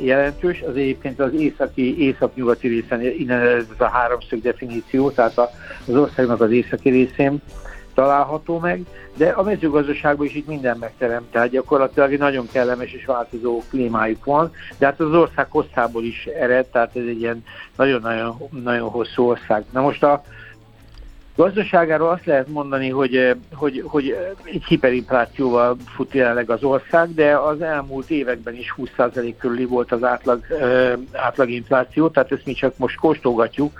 jelentős, 0.00 0.62
az 0.68 0.76
egyébként 0.76 1.20
az 1.20 1.32
északi, 1.34 2.02
észak-nyugati 2.02 2.68
részen, 2.68 3.00
innen 3.00 3.40
ez 3.40 3.64
a 3.76 3.84
háromszög 3.84 4.42
definíció, 4.42 5.10
tehát 5.10 5.38
az 5.86 5.94
országnak 5.94 6.40
az 6.40 6.50
északi 6.50 6.88
részén 6.90 7.42
található 7.98 8.58
meg, 8.58 8.82
de 9.16 9.28
a 9.28 9.42
mezőgazdaságban 9.42 10.26
is 10.26 10.34
itt 10.34 10.46
minden 10.46 10.76
megterem, 10.78 11.26
tehát 11.30 11.48
gyakorlatilag 11.48 12.12
egy 12.12 12.18
nagyon 12.18 12.48
kellemes 12.52 12.92
és 12.92 13.04
változó 13.04 13.62
klímájuk 13.70 14.24
van, 14.24 14.52
de 14.78 14.86
hát 14.86 15.00
az 15.00 15.12
ország 15.14 15.46
hosszából 15.50 16.04
is 16.04 16.26
ered, 16.26 16.66
tehát 16.66 16.96
ez 16.96 17.02
egy 17.08 17.20
ilyen 17.20 17.44
nagyon-nagyon 17.76 18.36
nagyon 18.62 18.88
hosszú 18.88 19.22
ország. 19.28 19.64
Na 19.72 19.80
most 19.80 20.02
a 20.02 20.22
gazdaságáról 21.38 22.08
azt 22.08 22.26
lehet 22.26 22.48
mondani, 22.48 22.88
hogy, 22.88 23.36
hogy, 23.54 23.82
hogy 23.86 24.16
egy 24.44 24.64
hiperinflációval 24.64 25.76
fut 25.94 26.12
jelenleg 26.12 26.50
az 26.50 26.62
ország, 26.62 27.14
de 27.14 27.36
az 27.36 27.60
elmúlt 27.60 28.10
években 28.10 28.54
is 28.54 28.74
20% 28.76 29.34
körüli 29.38 29.64
volt 29.64 29.92
az 29.92 30.04
átlag, 30.04 30.44
átlaginfláció, 31.12 32.08
tehát 32.08 32.32
ezt 32.32 32.44
mi 32.44 32.52
csak 32.52 32.72
most 32.76 32.96
kóstolgatjuk, 32.96 33.72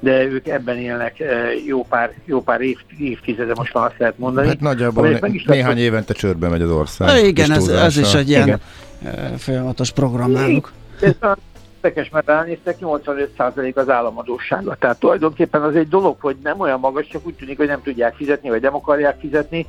de 0.00 0.24
ők 0.24 0.48
ebben 0.48 0.76
élnek 0.76 1.20
eh, 1.20 1.66
jó 1.66 1.84
pár, 1.84 2.12
jó 2.24 2.42
pár 2.42 2.60
év, 2.60 2.78
évtizede, 2.98 3.52
most 3.54 3.74
már 3.74 3.84
azt 3.84 3.98
lehet 3.98 4.18
mondani. 4.18 4.46
Hát 4.46 4.60
nagyjából 4.60 5.08
né- 5.08 5.46
néhány 5.46 5.78
évente 5.78 6.14
csődbe 6.14 6.48
megy 6.48 6.62
az 6.62 6.70
ország. 6.70 7.24
Igen, 7.24 7.52
ez, 7.52 7.68
ez 7.68 7.96
is 7.96 8.14
egy 8.14 8.28
ilyen 8.28 8.46
igen. 8.46 8.60
Eh, 9.04 9.30
folyamatos 9.36 9.90
program 9.90 10.30
náluk. 10.30 10.72
Érdekes, 11.84 12.10
mert 12.10 12.26
ránéztek, 12.26 12.76
85% 12.80 13.74
az 13.74 13.88
államadósága. 13.88 14.74
Tehát 14.74 14.98
tulajdonképpen 14.98 15.62
az 15.62 15.76
egy 15.76 15.88
dolog, 15.88 16.16
hogy 16.20 16.36
nem 16.42 16.60
olyan 16.60 16.80
magas, 16.80 17.06
csak 17.06 17.26
úgy 17.26 17.34
tűnik, 17.34 17.56
hogy 17.56 17.66
nem 17.66 17.82
tudják 17.82 18.14
fizetni, 18.14 18.48
vagy 18.48 18.62
nem 18.62 18.74
akarják 18.74 19.18
fizetni, 19.20 19.66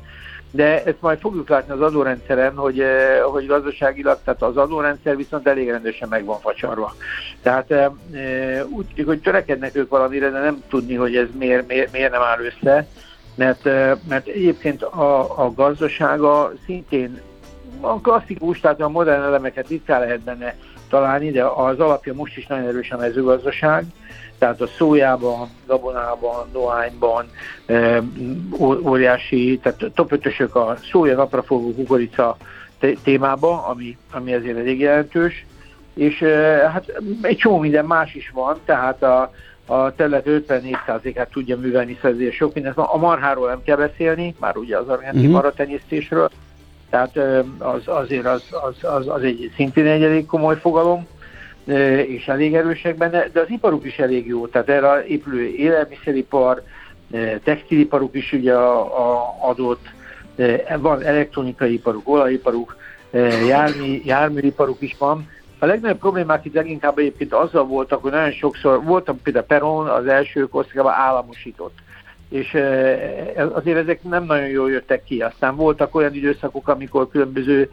de 0.50 0.84
ezt 0.84 1.00
majd 1.00 1.18
fogjuk 1.18 1.48
látni 1.48 1.72
az 1.72 1.80
adórendszeren, 1.80 2.56
hogy, 2.56 2.80
eh, 2.80 3.20
hogy 3.22 3.46
gazdaságilag, 3.46 4.18
tehát 4.24 4.42
az 4.42 4.56
adórendszer 4.56 5.16
viszont 5.16 5.46
elég 5.46 5.70
rendesen 5.70 6.08
meg 6.08 6.24
van 6.24 6.40
facsarva. 6.40 6.94
Tehát 7.42 7.70
eh, 7.70 7.90
eh, 8.12 8.64
úgy, 8.68 9.02
hogy 9.06 9.20
törekednek 9.20 9.76
ők 9.76 9.90
valamire, 9.90 10.30
de 10.30 10.38
nem 10.40 10.62
tudni, 10.68 10.94
hogy 10.94 11.16
ez 11.16 11.26
miért, 11.38 11.66
miért, 11.66 11.92
miért 11.92 12.12
nem 12.12 12.22
áll 12.22 12.38
össze, 12.40 12.86
mert, 13.34 13.64
mert 14.08 14.26
egyébként 14.26 14.82
a, 14.82 15.42
a 15.44 15.52
gazdasága 15.54 16.52
szintén 16.64 17.20
a 17.80 18.00
klasszikus, 18.00 18.60
tehát 18.60 18.80
a 18.80 18.88
modern 18.88 19.22
elemeket 19.22 19.70
itt 19.70 19.88
lehet 19.88 20.20
benne 20.20 20.54
találni, 20.88 21.30
de 21.30 21.44
az 21.44 21.80
alapja 21.80 22.14
most 22.14 22.36
is 22.36 22.46
nagyon 22.46 22.66
erős 22.66 22.90
a 22.90 22.96
mezőgazdaság, 22.96 23.84
tehát 24.38 24.60
a 24.60 24.66
szójában, 24.66 25.48
gabonában, 25.66 26.48
dohányban 26.52 27.30
e, 27.66 28.02
óriási, 28.60 29.58
tehát 29.62 29.90
top 29.94 30.12
5 30.12 30.40
a 30.54 30.76
szója 30.90 31.16
naprafogó 31.16 31.74
kukorica 31.74 32.36
témába, 33.02 33.66
ami, 33.66 33.96
ami 34.12 34.34
azért 34.34 34.58
elég 34.58 34.80
jelentős, 34.80 35.46
és 35.94 36.22
e, 36.22 36.70
hát 36.72 36.92
egy 37.22 37.36
csomó 37.36 37.58
minden 37.58 37.84
más 37.84 38.14
is 38.14 38.30
van, 38.34 38.58
tehát 38.64 39.02
a, 39.02 39.32
a 39.66 39.94
terület 39.94 40.24
54%-át 40.26 41.30
tudja 41.30 41.56
művelni, 41.56 41.98
szóval 42.02 42.30
sok 42.30 42.54
mindent. 42.54 42.76
A 42.76 42.96
marháról 42.96 43.48
nem 43.48 43.62
kell 43.64 43.76
beszélni, 43.76 44.34
már 44.40 44.56
ugye 44.56 44.76
az 44.78 44.88
argentin 44.88 45.20
uh-huh. 45.20 45.34
maratenyésztésről, 45.34 46.30
tehát 46.90 47.16
az, 47.58 47.82
azért 47.84 48.26
az, 48.26 48.42
az, 48.50 48.90
az, 48.90 49.08
az 49.08 49.22
egy 49.22 49.52
szintén 49.54 49.86
egy 49.86 50.02
elég 50.02 50.26
komoly 50.26 50.58
fogalom, 50.58 51.06
és 52.06 52.28
elég 52.28 52.54
erősek 52.54 52.96
benne, 52.96 53.28
de 53.32 53.40
az 53.40 53.50
iparuk 53.50 53.84
is 53.84 53.98
elég 53.98 54.26
jó, 54.26 54.46
tehát 54.46 54.68
erre 54.68 55.06
épülő 55.06 55.46
élelmiszeripar, 55.46 56.62
textiliparuk 57.44 58.14
is 58.14 58.32
ugye 58.32 58.54
a, 58.54 58.80
a 58.80 59.34
adott, 59.40 59.86
van 60.78 61.02
elektronikai 61.02 61.72
iparuk, 61.72 62.08
olajiparuk, 62.08 62.76
jármű, 63.46 64.00
járműiparuk 64.04 64.80
is 64.80 64.96
van. 64.98 65.28
A 65.58 65.66
legnagyobb 65.66 65.98
problémák 65.98 66.44
itt 66.44 66.54
leginkább 66.54 66.98
egyébként 66.98 67.32
azzal 67.32 67.64
voltak, 67.64 68.02
hogy 68.02 68.10
nagyon 68.10 68.32
sokszor 68.32 68.84
voltam 68.84 69.22
például 69.22 69.44
Peron 69.44 69.88
az 69.88 70.06
első 70.06 70.48
korszakában 70.48 70.92
államosított 70.92 71.78
és 72.28 72.56
azért 73.52 73.78
ezek 73.78 74.02
nem 74.02 74.24
nagyon 74.24 74.48
jól 74.48 74.70
jöttek 74.70 75.04
ki. 75.04 75.20
Aztán 75.20 75.56
voltak 75.56 75.94
olyan 75.94 76.14
időszakok, 76.14 76.68
amikor 76.68 77.08
különböző 77.08 77.70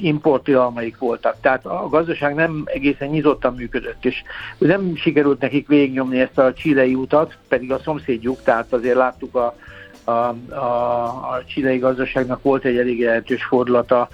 importilalmaik 0.00 0.98
voltak. 0.98 1.36
Tehát 1.40 1.66
a 1.66 1.88
gazdaság 1.88 2.34
nem 2.34 2.62
egészen 2.64 3.08
nyitottan 3.08 3.54
működött, 3.54 4.04
és 4.04 4.22
nem 4.58 4.96
sikerült 4.96 5.40
nekik 5.40 5.68
végignyomni 5.68 6.20
ezt 6.20 6.38
a 6.38 6.52
csilei 6.52 6.94
utat, 6.94 7.36
pedig 7.48 7.72
a 7.72 7.78
szomszédjuk, 7.78 8.42
tehát 8.42 8.72
azért 8.72 8.96
láttuk 8.96 9.34
a, 9.34 9.56
a, 10.04 10.10
a, 10.54 11.04
a 11.04 11.42
csilei 11.46 11.78
gazdaságnak 11.78 12.42
volt 12.42 12.64
egy 12.64 12.76
elég 12.76 12.98
jelentős 12.98 13.44
fordulata, 13.44 14.08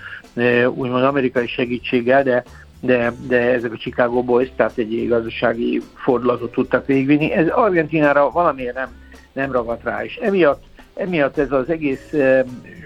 úgymond 0.74 1.04
amerikai 1.04 1.46
segítséggel, 1.46 2.22
de 2.22 2.44
de, 2.84 3.12
de 3.28 3.38
ezek 3.38 3.72
a 3.72 3.76
Chicago 3.76 4.22
Boys, 4.22 4.48
tehát 4.56 4.78
egy 4.78 5.08
gazdasági 5.08 5.82
fordulatot 5.94 6.52
tudtak 6.52 6.86
végigvinni. 6.86 7.32
Ez 7.32 7.48
Argentinára 7.48 8.30
valamiért 8.30 8.74
nem 8.74 9.01
nem 9.32 9.52
ragadt 9.52 9.82
rá. 9.82 10.04
És 10.04 10.16
emiatt, 10.16 10.62
emiatt 10.94 11.38
ez 11.38 11.52
az 11.52 11.70
egész 11.70 12.12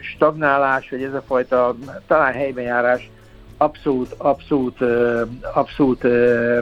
stagnálás, 0.00 0.90
vagy 0.90 1.02
ez 1.02 1.14
a 1.14 1.22
fajta 1.26 1.76
talán 2.06 2.32
helybenjárás 2.32 3.10
abszolút, 3.56 4.14
abszolút, 4.16 4.78
abszolút 5.54 6.02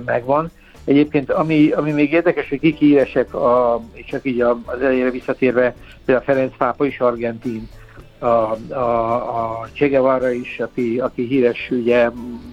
megvan. 0.05 0.51
Egyébként 0.85 1.31
ami, 1.31 1.71
ami 1.71 1.93
még 1.93 2.13
érdekes, 2.13 2.49
hogy 2.49 2.61
kik 2.61 2.77
híresek, 2.77 3.35
a, 3.35 3.81
csak 4.07 4.25
így 4.25 4.41
az 4.41 4.81
elejére 4.81 5.11
visszatérve, 5.11 5.75
például 6.05 6.27
Ferenc 6.27 6.57
Pápa 6.57 6.87
is 6.87 7.01
argentin, 7.01 7.69
a, 8.19 8.27
a, 8.73 9.61
a 9.61 9.69
Che 9.73 9.89
Guevara 9.89 10.31
is, 10.31 10.61
aki, 10.61 10.99
aki 10.99 11.27
híres 11.27 11.69
ugye 11.71 12.11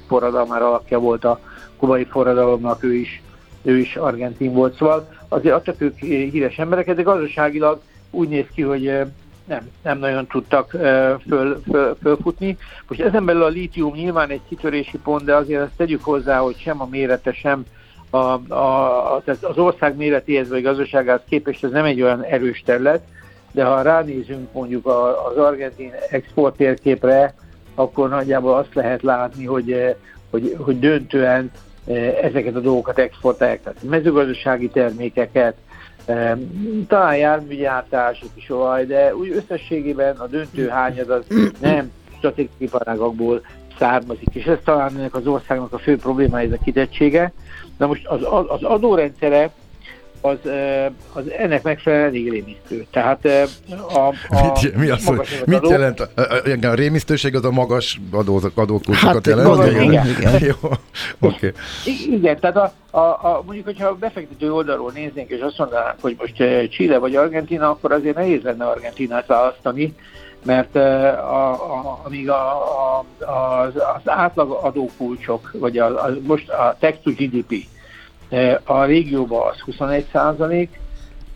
forradalmár 0.07 0.61
alapja 0.61 0.99
volt 0.99 1.25
a 1.25 1.39
kubai 1.77 2.03
forradalomnak, 2.03 2.83
ő 2.83 2.93
is, 2.93 3.21
ő 3.61 3.77
is 3.77 3.95
argentin 3.95 4.53
volt. 4.53 4.75
Szóval 4.75 5.09
azért 5.27 5.81
ők 5.81 5.97
híres 5.99 6.57
embereket, 6.57 6.95
de 6.95 7.01
gazdaságilag 7.01 7.81
úgy 8.11 8.27
néz 8.27 8.45
ki, 8.53 8.61
hogy 8.61 9.01
nem, 9.45 9.69
nem 9.83 9.97
nagyon 9.97 10.27
tudtak 10.27 10.69
föl, 11.27 11.61
föl, 11.71 11.97
fölfutni. 12.01 12.57
Most 12.87 13.01
ezen 13.01 13.25
belül 13.25 13.43
a 13.43 13.47
lítium 13.47 13.93
nyilván 13.93 14.29
egy 14.29 14.41
kitörési 14.47 14.97
pont, 14.97 15.23
de 15.23 15.35
azért 15.35 15.61
azt 15.61 15.77
tegyük 15.77 16.03
hozzá, 16.03 16.37
hogy 16.37 16.57
sem 16.57 16.81
a 16.81 16.87
mérete, 16.91 17.33
sem 17.33 17.65
a, 18.09 18.17
a, 18.17 19.15
a, 19.15 19.23
az 19.41 19.57
ország 19.57 19.95
méretéhez 19.95 20.49
vagy 20.49 20.61
gazdaságához 20.61 21.21
képest 21.29 21.63
ez 21.63 21.71
nem 21.71 21.85
egy 21.85 22.01
olyan 22.01 22.23
erős 22.23 22.63
terület, 22.65 23.01
de 23.51 23.63
ha 23.63 23.81
ránézünk 23.81 24.53
mondjuk 24.53 24.85
az 24.85 25.37
argentin 25.37 25.91
export 26.09 26.55
térképre, 26.55 27.33
akkor 27.75 28.09
nagyjából 28.09 28.53
azt 28.53 28.73
lehet 28.73 29.01
látni, 29.01 29.45
hogy, 29.45 29.95
hogy, 30.29 30.55
hogy 30.59 30.79
döntően 30.79 31.51
ezeket 32.21 32.55
a 32.55 32.59
dolgokat 32.59 32.99
exportálják, 32.99 33.61
tehát 33.63 33.83
mezőgazdasági 33.83 34.67
termékeket, 34.67 35.55
talán 36.87 37.15
járműgyártás, 37.15 38.23
is 38.33 38.49
olaj, 38.49 38.85
de 38.85 39.15
úgy 39.15 39.29
összességében 39.29 40.15
a 40.15 40.27
döntő 40.27 40.67
hányad 40.67 41.09
az 41.09 41.23
nem 41.59 41.91
stratégiai 42.17 42.55
iparágakból 42.57 43.41
származik, 43.77 44.35
és 44.35 44.45
ez 44.45 44.57
talán 44.63 44.97
ennek 44.97 45.15
az 45.15 45.27
országnak 45.27 45.73
a 45.73 45.77
fő 45.77 45.97
problémája, 45.97 46.47
ez 46.47 46.59
a 46.59 46.63
kitettsége. 46.63 47.31
Na 47.77 47.87
most 47.87 48.07
az, 48.07 48.21
az 48.47 48.63
adórendszere 48.63 49.51
az, 50.21 50.37
az 51.13 51.31
ennek 51.37 51.63
megfelelően 51.63 52.07
elég 52.07 52.31
rémisztő. 52.31 52.85
Tehát 52.91 53.25
a, 53.93 54.07
a 54.07 54.41
mit, 54.43 54.75
mi 54.75 54.89
az, 54.89 55.05
hogy, 55.05 55.43
mit 55.45 55.69
jelent? 55.69 55.99
A, 55.99 56.09
a, 56.15 56.67
a 56.67 56.73
rémisztőség 56.73 57.35
az 57.35 57.45
a 57.45 57.51
magas 57.51 57.99
adózak, 58.11 58.57
adókulcsokat 58.57 59.13
hát, 59.13 59.27
jelent? 59.27 59.47
Magas, 59.47 59.71
igen. 59.71 59.83
igen. 59.83 60.07
igen. 60.07 60.39
Jó, 60.61 60.69
okay. 61.19 61.51
Igen, 62.09 62.39
tehát 62.39 62.55
a, 62.57 62.73
a, 62.97 62.99
a, 62.99 63.41
mondjuk, 63.45 63.65
hogyha 63.65 63.87
a 63.87 63.95
befektető 63.95 64.53
oldalról 64.53 64.91
néznénk, 64.91 65.29
és 65.29 65.39
azt 65.41 65.57
mondanánk, 65.57 66.01
hogy 66.01 66.15
most 66.19 66.35
Chile 66.69 66.97
vagy 66.97 67.15
Argentina, 67.15 67.69
akkor 67.69 67.91
azért 67.91 68.15
nehéz 68.15 68.41
lenne 68.41 68.65
Argentinát 68.65 69.25
választani, 69.25 69.93
mert 70.43 70.75
a, 70.75 71.51
a, 71.51 72.01
amíg 72.03 72.29
a, 72.29 72.51
a, 72.99 73.05
az, 73.31 73.73
az 73.75 74.01
átlag 74.11 74.51
adókulcsok, 74.61 75.51
vagy 75.53 75.77
a, 75.77 76.03
a, 76.05 76.09
most 76.21 76.49
a 76.49 76.75
text 76.79 77.01
to 77.01 77.11
GDP, 77.11 77.53
a 78.63 78.83
régióban 78.83 79.49
az 79.49 79.59
21 79.59 80.05
százalék, 80.11 80.79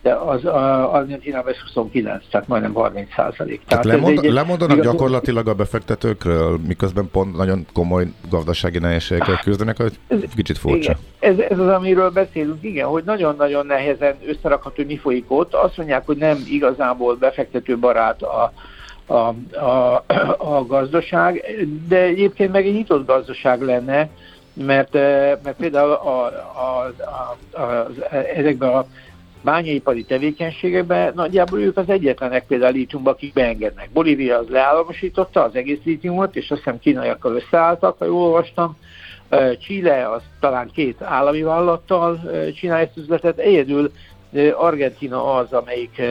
de 0.06 0.14
az 0.14 0.46
Argentinában 0.46 1.52
ez 1.52 1.60
29, 1.60 2.24
tehát 2.32 2.48
majdnem 2.48 2.74
30 2.74 3.14
százalék. 3.16 3.62
Tehát, 3.66 3.84
tehát 3.84 4.00
lemond, 4.00 4.24
egy, 4.24 4.32
lemondanak 4.32 4.78
igaz, 4.78 4.92
gyakorlatilag 4.92 5.48
a 5.48 5.54
befektetőkről, 5.54 6.60
miközben 6.68 7.10
pont 7.12 7.38
nagyon 7.38 7.66
komoly 7.74 8.06
gazdasági 8.30 8.80
nehézségekkel 8.80 9.40
küzdenek, 9.44 9.78
hogy 9.78 10.00
kicsit 10.36 10.58
furcsa. 10.58 10.96
Igen, 11.20 11.38
ez, 11.40 11.52
ez 11.52 11.60
az, 11.60 11.68
amiről 11.68 12.10
beszélünk, 12.10 12.64
igen, 12.64 12.88
hogy 12.88 13.04
nagyon-nagyon 13.04 13.66
nehezen 13.66 14.16
összerakható 14.25 14.84
mi 14.88 14.98
folyik 14.98 15.25
ott. 15.28 15.54
Azt 15.54 15.78
mondják, 15.78 16.06
hogy 16.06 16.18
nem 16.18 16.38
igazából 16.50 17.16
befektető 17.16 17.78
barát 17.78 18.22
a, 18.22 18.54
a, 19.06 19.36
a, 19.58 20.04
a 20.38 20.66
gazdaság, 20.68 21.44
de 21.88 22.02
egyébként 22.02 22.52
meg 22.52 22.66
egy 22.66 22.74
nyitott 22.74 23.08
gazdaság 23.08 23.62
lenne, 23.62 24.10
mert, 24.56 24.94
mert 25.44 25.56
például 25.58 25.92
a, 25.92 26.26
a, 26.26 26.94
a, 27.54 27.62
a, 27.62 27.88
ezekben 28.36 28.70
a 28.70 28.86
bányaipari 29.46 30.04
tevékenységekben 30.04 31.14
nagyjából 31.16 31.60
ők 31.60 31.78
az 31.78 31.90
egyetlenek 31.90 32.46
például 32.46 32.74
lítiumba, 32.74 33.10
akik 33.10 33.34
beengednek. 33.34 33.90
Bolívia 33.94 34.38
az 34.38 34.48
leállamosította 34.48 35.44
az 35.44 35.56
egész 35.56 35.80
lítiumot, 35.84 36.36
és 36.36 36.52
azt 36.52 36.64
hiszem 36.64 36.80
kínaiakkal 36.80 37.36
összeálltak, 37.36 37.98
ha 37.98 38.06
jól 38.06 38.22
olvastam. 38.22 38.78
Chile 39.60 40.10
az 40.10 40.22
talán 40.40 40.70
két 40.74 41.02
állami 41.02 41.42
vállalattal 41.42 42.20
csinálja 42.56 42.86
ezt 42.86 42.98
üzletet, 42.98 43.38
egyedül 43.38 43.92
Argentina 44.56 45.34
az, 45.34 45.54
amelyik 45.54 46.02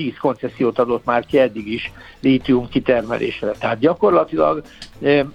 10 0.00 0.18
koncesziót 0.18 0.78
adott 0.78 1.04
már 1.04 1.26
ki 1.26 1.38
eddig 1.38 1.72
is 1.72 1.92
lítium 2.20 2.68
kitermelésre. 2.68 3.50
Tehát 3.50 3.78
gyakorlatilag 3.78 4.62
e, 5.02 5.26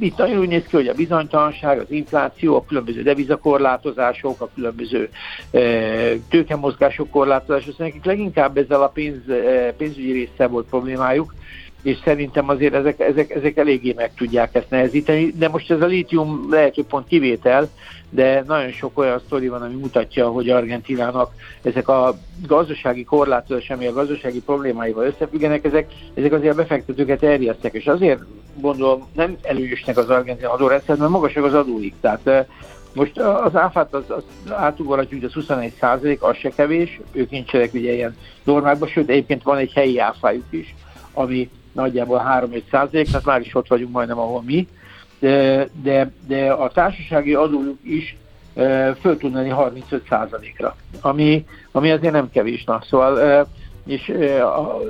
itt 0.00 0.16
nagyon 0.16 0.38
úgy 0.38 0.48
néz 0.48 0.64
ki, 0.66 0.76
hogy 0.76 0.86
a 0.86 0.94
bizonytalanság, 0.94 1.78
az 1.78 1.90
infláció, 1.90 2.56
a 2.56 2.64
különböző 2.64 3.02
devizakorlátozások, 3.02 4.40
a 4.40 4.50
különböző 4.54 5.08
e, 5.50 5.60
tőkemozgások 6.28 7.10
korlátozások, 7.10 7.78
nekik 7.78 8.04
leginkább 8.04 8.56
ezzel 8.56 8.82
a 8.82 8.88
pénz, 8.88 9.28
e, 9.28 9.72
pénzügyi 9.76 10.12
része 10.12 10.46
volt 10.46 10.66
problémájuk, 10.68 11.34
és 11.88 11.98
szerintem 12.04 12.48
azért 12.48 12.74
ezek, 12.74 13.00
ezek, 13.00 13.30
ezek 13.30 13.56
eléggé 13.56 13.92
meg 13.96 14.14
tudják 14.14 14.54
ezt 14.54 14.70
nehezíteni, 14.70 15.32
de 15.38 15.48
most 15.48 15.70
ez 15.70 15.80
a 15.80 15.86
lítium 15.86 16.46
lehet, 16.50 16.74
hogy 16.74 16.84
pont 16.84 17.06
kivétel, 17.06 17.68
de 18.10 18.44
nagyon 18.46 18.70
sok 18.70 18.98
olyan 18.98 19.20
sztori 19.26 19.48
van, 19.48 19.62
ami 19.62 19.74
mutatja, 19.74 20.28
hogy 20.28 20.50
Argentinának 20.50 21.32
ezek 21.62 21.88
a 21.88 22.18
gazdasági 22.46 23.04
korlátozás, 23.04 23.70
ami 23.70 23.86
a 23.86 23.92
gazdasági 23.92 24.40
problémáival 24.40 25.06
összefüggenek, 25.06 25.64
ezek, 25.64 25.92
ezek 26.14 26.32
azért 26.32 26.52
a 26.52 26.56
befektetőket 26.56 27.22
erjesztek, 27.22 27.74
és 27.74 27.86
azért 27.86 28.20
gondolom 28.54 29.06
nem 29.14 29.36
előjösnek 29.42 29.96
az 29.96 30.10
argentin 30.10 30.46
adórendszer, 30.46 30.96
mert 30.96 31.10
magasak 31.10 31.44
az 31.44 31.54
adóik. 31.54 31.94
Tehát 32.00 32.46
most 32.94 33.18
az 33.18 33.56
áfát 33.56 33.94
az, 33.94 34.04
az 34.08 34.52
átugorhatjuk, 34.52 35.24
az 35.24 35.32
21 35.32 35.72
százalék, 35.80 36.22
az 36.22 36.36
se 36.36 36.48
kevés, 36.48 37.00
ők 37.12 37.30
nincsenek 37.30 37.74
ugye 37.74 37.92
ilyen 37.92 38.16
normákban, 38.44 38.88
sőt 38.88 39.08
egyébként 39.08 39.42
van 39.42 39.56
egy 39.56 39.72
helyi 39.72 39.98
áfájuk 39.98 40.46
is, 40.50 40.74
ami 41.12 41.50
nagyjából 41.72 42.22
3-5 42.28 42.62
százalék, 42.70 43.06
tehát 43.06 43.24
már 43.24 43.40
is 43.40 43.54
ott 43.54 43.68
vagyunk 43.68 43.92
majdnem, 43.92 44.18
ahol 44.18 44.42
mi, 44.42 44.68
de, 45.18 45.68
de, 45.82 46.10
de 46.26 46.50
a 46.52 46.70
társasági 46.70 47.34
adójuk 47.34 47.78
is 47.82 48.16
föl 49.00 49.16
tud 49.16 49.32
menni 49.32 49.48
35 49.48 50.06
százalékra, 50.08 50.76
ami, 51.00 51.44
ami 51.72 51.90
azért 51.90 52.12
nem 52.12 52.30
kevés. 52.30 52.64
Na. 52.64 52.80
Szóval, 52.88 53.46
és 53.86 54.12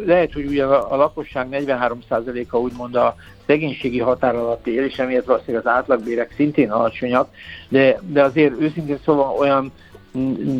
lehet, 0.06 0.32
hogy 0.32 0.46
ugye 0.46 0.64
a, 0.64 0.96
lakosság 0.96 1.48
43 1.48 1.98
százaléka 2.08 2.60
úgymond 2.60 2.94
a 2.94 3.14
szegénységi 3.46 4.00
határ 4.00 4.34
alatt 4.34 4.66
él, 4.66 4.84
és 4.84 4.98
emiatt 4.98 5.24
valószínűleg 5.24 5.66
az 5.66 5.72
átlagbérek 5.72 6.32
szintén 6.36 6.70
alacsonyak, 6.70 7.28
de, 7.68 8.00
de 8.06 8.22
azért 8.22 8.60
őszintén 8.60 8.98
szóval 9.04 9.36
olyan 9.38 9.72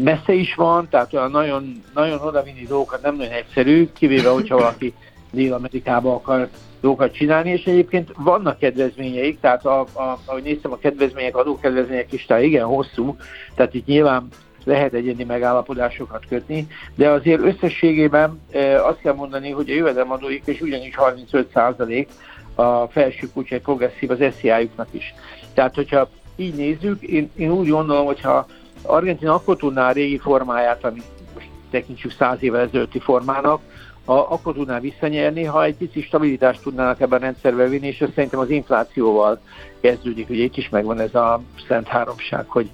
messze 0.02 0.32
is 0.32 0.54
van, 0.54 0.88
tehát 0.90 1.14
olyan 1.14 1.30
nagyon, 1.30 1.82
nagyon 1.94 2.20
odavinni 2.20 2.62
dolgokat 2.62 3.02
nem 3.02 3.16
nagyon 3.16 3.32
egyszerű, 3.32 3.88
kivéve, 3.92 4.28
hogyha 4.28 4.56
valaki 4.56 4.94
Dél-Amerikába 5.30 6.14
akar 6.14 6.48
dolgokat 6.80 7.12
csinálni, 7.12 7.50
és 7.50 7.64
egyébként 7.64 8.12
vannak 8.16 8.58
kedvezményeik, 8.58 9.40
tehát 9.40 9.64
a, 9.66 9.80
a, 9.80 10.18
ahogy 10.24 10.42
néztem 10.42 10.72
a 10.72 10.78
kedvezmények, 10.78 11.36
adókedvezmények 11.36 12.12
is, 12.12 12.26
tehát 12.26 12.42
igen, 12.42 12.64
hosszú, 12.64 13.16
tehát 13.54 13.74
itt 13.74 13.86
nyilván 13.86 14.28
lehet 14.64 14.92
egyéni 14.92 15.24
megállapodásokat 15.24 16.24
kötni, 16.28 16.66
de 16.94 17.08
azért 17.08 17.42
összességében 17.42 18.40
e, 18.50 18.84
azt 18.84 19.00
kell 19.00 19.14
mondani, 19.14 19.50
hogy 19.50 19.70
a 19.70 19.74
jövedelemadóik 19.74 20.42
és 20.46 20.60
ugyanis 20.60 20.96
35 20.96 21.50
százalék 21.54 22.08
a 22.54 22.86
felső 22.86 23.28
egy 23.48 23.60
progresszív 23.60 24.10
az 24.10 24.24
SZIA-juknak 24.38 24.88
is. 24.90 25.14
Tehát, 25.54 25.74
hogyha 25.74 26.08
így 26.36 26.54
nézzük, 26.54 27.02
én, 27.02 27.30
én 27.36 27.50
úgy 27.50 27.68
gondolom, 27.68 28.06
hogyha 28.06 28.46
Argentina 28.82 29.34
akkor 29.34 29.56
tudná 29.56 29.88
a 29.88 29.92
régi 29.92 30.18
formáját, 30.18 30.84
amit 30.84 31.04
most 31.34 31.48
tekintsük 31.70 32.12
száz 32.12 32.42
évvel 32.42 32.60
ezelőtti 32.60 32.98
formának, 32.98 33.60
ha 34.08 34.18
akkor 34.18 34.54
tudná 34.54 34.80
visszanyerni, 34.80 35.44
ha 35.44 35.64
egy 35.64 35.74
pici 35.74 36.02
stabilitást 36.02 36.62
tudnának 36.62 37.00
ebben 37.00 37.18
a 37.18 37.22
rendszerbe 37.22 37.68
vinni, 37.68 37.86
és 37.86 38.00
ez 38.00 38.08
szerintem 38.14 38.40
az 38.40 38.50
inflációval 38.50 39.40
kezdődik. 39.80 40.28
Ugye 40.30 40.42
itt 40.42 40.56
is 40.56 40.68
megvan 40.68 41.00
ez 41.00 41.14
a 41.14 41.42
szent 41.66 41.86
háromság, 41.86 42.44
hogy 42.48 42.70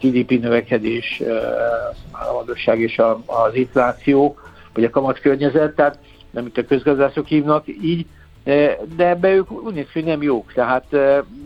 GDP 0.00 0.40
növekedés, 0.40 1.22
államadosság 2.12 2.80
és 2.80 2.98
az 3.26 3.54
infláció, 3.54 4.36
vagy 4.74 4.84
a 4.84 4.90
kamat 4.90 5.20
környezet, 5.20 5.74
tehát 5.74 5.98
nem 6.30 6.46
itt 6.46 6.56
a 6.56 6.64
közgazdászok 6.64 7.26
hívnak 7.26 7.64
így, 7.66 8.06
de 8.96 9.08
ebbe 9.08 9.30
ők 9.30 9.50
úgy 9.50 9.74
néz 9.74 9.92
hogy 9.92 10.04
nem 10.04 10.22
jók. 10.22 10.52
Tehát 10.52 10.96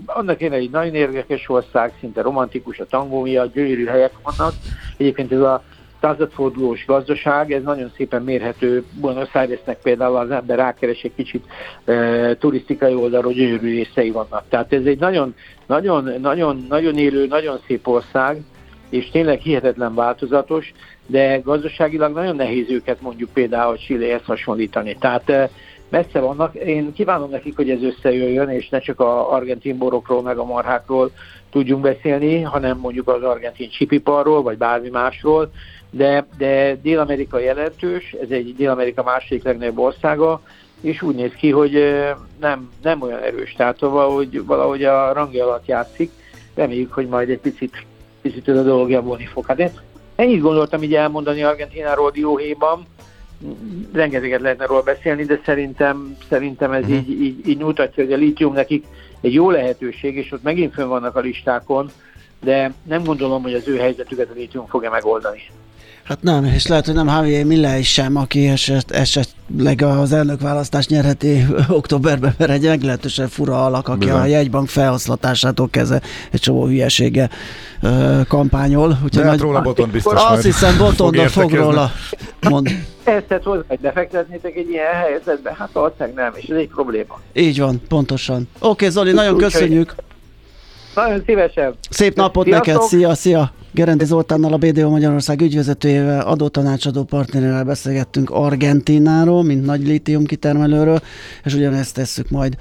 annak 0.06 0.40
én 0.40 0.52
egy 0.52 0.70
nagyon 0.70 0.94
érdekes 0.94 1.48
ország, 1.48 1.92
szinte 2.00 2.22
romantikus, 2.22 2.78
a 2.78 2.86
tangó 2.86 3.20
miatt, 3.22 3.54
gyönyörű 3.54 3.84
helyek 3.86 4.12
vannak. 4.22 4.52
Egyébként 4.96 5.32
ez 5.32 5.40
a 5.40 5.62
századfordulós 6.02 6.84
gazdaság, 6.86 7.52
ez 7.52 7.62
nagyon 7.62 7.92
szépen 7.96 8.22
mérhető. 8.22 8.84
Buenos 9.00 9.34
Airesnek 9.34 9.78
például 9.82 10.16
az 10.16 10.30
ember 10.30 10.58
rákeres 10.58 11.02
egy 11.02 11.14
kicsit 11.16 11.44
e, 11.84 12.34
turisztikai 12.34 12.94
oldalról 12.94 13.32
gyönyörű 13.32 13.74
részei 13.74 14.10
vannak. 14.10 14.44
Tehát 14.48 14.72
ez 14.72 14.84
egy 14.84 14.98
nagyon, 14.98 15.34
nagyon, 15.66 16.20
nagyon, 16.20 16.66
nagyon 16.68 16.98
élő, 16.98 17.26
nagyon 17.26 17.58
szép 17.66 17.88
ország, 17.88 18.40
és 18.90 19.10
tényleg 19.10 19.40
hihetetlen 19.40 19.94
változatos, 19.94 20.72
de 21.06 21.38
gazdaságilag 21.38 22.14
nagyon 22.14 22.36
nehéz 22.36 22.70
őket 22.70 23.00
mondjuk 23.00 23.30
például 23.32 23.76
Chilehez 23.76 24.24
hasonlítani. 24.24 24.96
Tehát 25.00 25.30
e, 25.30 25.50
messze 25.88 26.20
vannak. 26.20 26.54
Én 26.54 26.92
kívánom 26.92 27.30
nekik, 27.30 27.56
hogy 27.56 27.70
ez 27.70 27.82
összejöjjön, 27.82 28.48
és 28.48 28.68
ne 28.68 28.78
csak 28.78 29.00
a 29.00 29.32
argentin 29.32 29.78
borokról, 29.78 30.22
meg 30.22 30.38
a 30.38 30.44
marhákról 30.44 31.10
tudjunk 31.50 31.82
beszélni, 31.82 32.40
hanem 32.40 32.78
mondjuk 32.78 33.08
az 33.08 33.22
argentin 33.22 33.70
csipiparról, 33.70 34.42
vagy 34.42 34.58
bármi 34.58 34.88
másról, 34.88 35.50
de, 35.94 36.26
de 36.38 36.76
Dél-Amerika 36.82 37.38
jelentős, 37.38 38.14
ez 38.22 38.30
egy 38.30 38.54
Dél-Amerika 38.56 39.02
második 39.02 39.42
legnagyobb 39.44 39.78
országa, 39.78 40.40
és 40.80 41.02
úgy 41.02 41.14
néz 41.14 41.32
ki, 41.32 41.50
hogy 41.50 41.72
nem, 42.40 42.70
nem 42.82 43.02
olyan 43.02 43.22
erős, 43.22 43.52
tehát 43.56 43.80
valahogy, 43.80 44.44
valahogy 44.46 44.84
a 44.84 45.12
rangja 45.12 45.44
alatt 45.44 45.66
játszik. 45.66 46.10
Reméljük, 46.54 46.92
hogy 46.92 47.06
majd 47.08 47.28
egy 47.28 47.38
picit, 47.38 47.84
picit 48.20 48.48
a 48.48 48.62
dolog 48.62 48.90
javulni 48.90 49.26
fog. 49.26 49.46
Hát 49.46 49.58
én 49.58 49.70
ennyit 50.14 50.40
gondoltam 50.40 50.82
így 50.82 50.94
elmondani 50.94 51.42
Argentináról 51.42 52.10
dióhéjban, 52.10 52.86
rengeteget 53.92 54.40
lehetne 54.40 54.66
róla 54.66 54.82
beszélni, 54.82 55.24
de 55.24 55.40
szerintem, 55.44 56.16
szerintem 56.28 56.72
ez 56.72 56.82
uh-huh. 56.82 56.96
így, 56.96 57.22
így, 57.22 57.48
így 57.48 57.58
mutatja, 57.58 58.04
hogy 58.04 58.12
a 58.12 58.16
litium 58.16 58.52
nekik 58.52 58.86
egy 59.20 59.32
jó 59.32 59.50
lehetőség, 59.50 60.16
és 60.16 60.32
ott 60.32 60.42
megint 60.42 60.72
fönn 60.72 60.88
vannak 60.88 61.16
a 61.16 61.20
listákon, 61.20 61.90
de 62.40 62.72
nem 62.82 63.04
gondolom, 63.04 63.42
hogy 63.42 63.54
az 63.54 63.68
ő 63.68 63.76
helyzetüket 63.76 64.30
a 64.30 64.34
litium 64.34 64.66
fogja 64.66 64.90
megoldani. 64.90 65.42
Hát 66.12 66.22
nem, 66.22 66.44
és 66.44 66.66
lehet, 66.66 66.86
hogy 66.86 66.94
nem 66.94 67.06
Javier 67.06 67.44
Milley 67.44 67.82
sem, 67.82 68.16
aki 68.16 68.48
eset, 68.48 68.90
esetleg 68.90 69.82
az 69.82 70.12
elnökválasztást 70.12 70.90
nyerheti 70.90 71.46
októberben, 71.68 72.34
mert 72.38 72.50
egy 72.50 72.64
meglehetősen 72.64 73.28
fura 73.28 73.64
alak, 73.64 73.88
aki 73.88 73.98
Bizony. 73.98 74.20
a 74.20 74.24
jegybank 74.24 74.68
felhaszlatásától 74.68 75.68
kezdve 75.70 76.00
egy 76.30 76.40
csomó 76.40 76.66
hülyesége 76.66 77.30
ö, 77.82 78.20
kampányol. 78.28 78.98
Úgyhogy 79.04 79.24
nagy, 79.24 79.40
róla 79.40 79.60
Boton 79.60 79.90
biztos 79.90 80.12
Azt 80.12 80.28
majd 80.28 80.42
hiszem, 80.42 80.78
Boton 80.78 81.12
fog, 81.14 81.28
fog 81.28 81.52
róla 81.52 81.90
mond. 82.48 82.68
Ezt 83.04 83.24
tett 83.24 83.42
hozzá, 83.42 83.62
hogy 83.68 83.78
befektetnétek 83.78 84.56
egy 84.56 84.68
ilyen 84.68 84.92
helyzetbe? 84.92 85.54
Hát 85.58 85.68
valószínűleg 85.72 86.14
nem, 86.14 86.32
és 86.34 86.44
ez 86.44 86.56
egy 86.56 86.68
probléma. 86.68 87.20
Így 87.32 87.58
van, 87.58 87.82
pontosan. 87.88 88.48
Oké, 88.58 88.68
okay, 88.68 88.88
Zoli, 88.88 89.12
nagyon 89.12 89.34
Úgy, 89.34 89.42
köszönjük. 89.42 89.92
Hogy 89.96 90.04
Nagyon 90.94 91.22
szívesen. 91.26 91.74
Szép 91.90 92.16
napot 92.16 92.44
Sziasztok. 92.44 92.66
neked, 92.66 92.82
szia, 92.82 93.14
szia! 93.14 93.52
Gerendi 93.74 94.04
Zoltánnal, 94.04 94.52
a 94.52 94.56
BDO 94.56 94.90
Magyarország 94.90 95.40
ügyvezetőjével, 95.40 96.20
adótanácsadó 96.20 97.04
partnerével 97.04 97.64
beszélgettünk 97.64 98.30
Argentináról, 98.30 99.42
mint 99.42 99.64
nagy 99.64 99.86
lítium 99.86 100.24
kitermelőről, 100.24 101.00
és 101.44 101.54
ugyanezt 101.54 101.94
tesszük 101.94 102.30
majd 102.30 102.56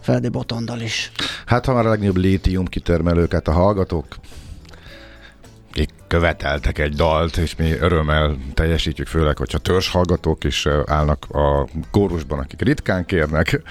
Feldi 0.00 0.28
Botondal 0.28 0.80
is. 0.80 1.12
Hát 1.46 1.64
ha 1.64 1.72
már 1.72 1.86
a 1.86 1.88
legnagyobb 1.88 2.16
lítium 2.16 2.64
kitermelőket 2.64 3.48
a 3.48 3.52
hallgatók 3.52 4.06
követeltek 6.12 6.78
egy 6.78 6.94
dalt, 6.94 7.36
és 7.36 7.56
mi 7.56 7.72
örömmel 7.80 8.36
teljesítjük, 8.54 9.06
főleg, 9.06 9.38
hogyha 9.38 9.58
hallgatók 9.90 10.44
is 10.44 10.68
állnak 10.86 11.26
a 11.30 11.68
kórusban, 11.90 12.38
akik 12.38 12.62
ritkán 12.62 13.04
kérnek, 13.04 13.62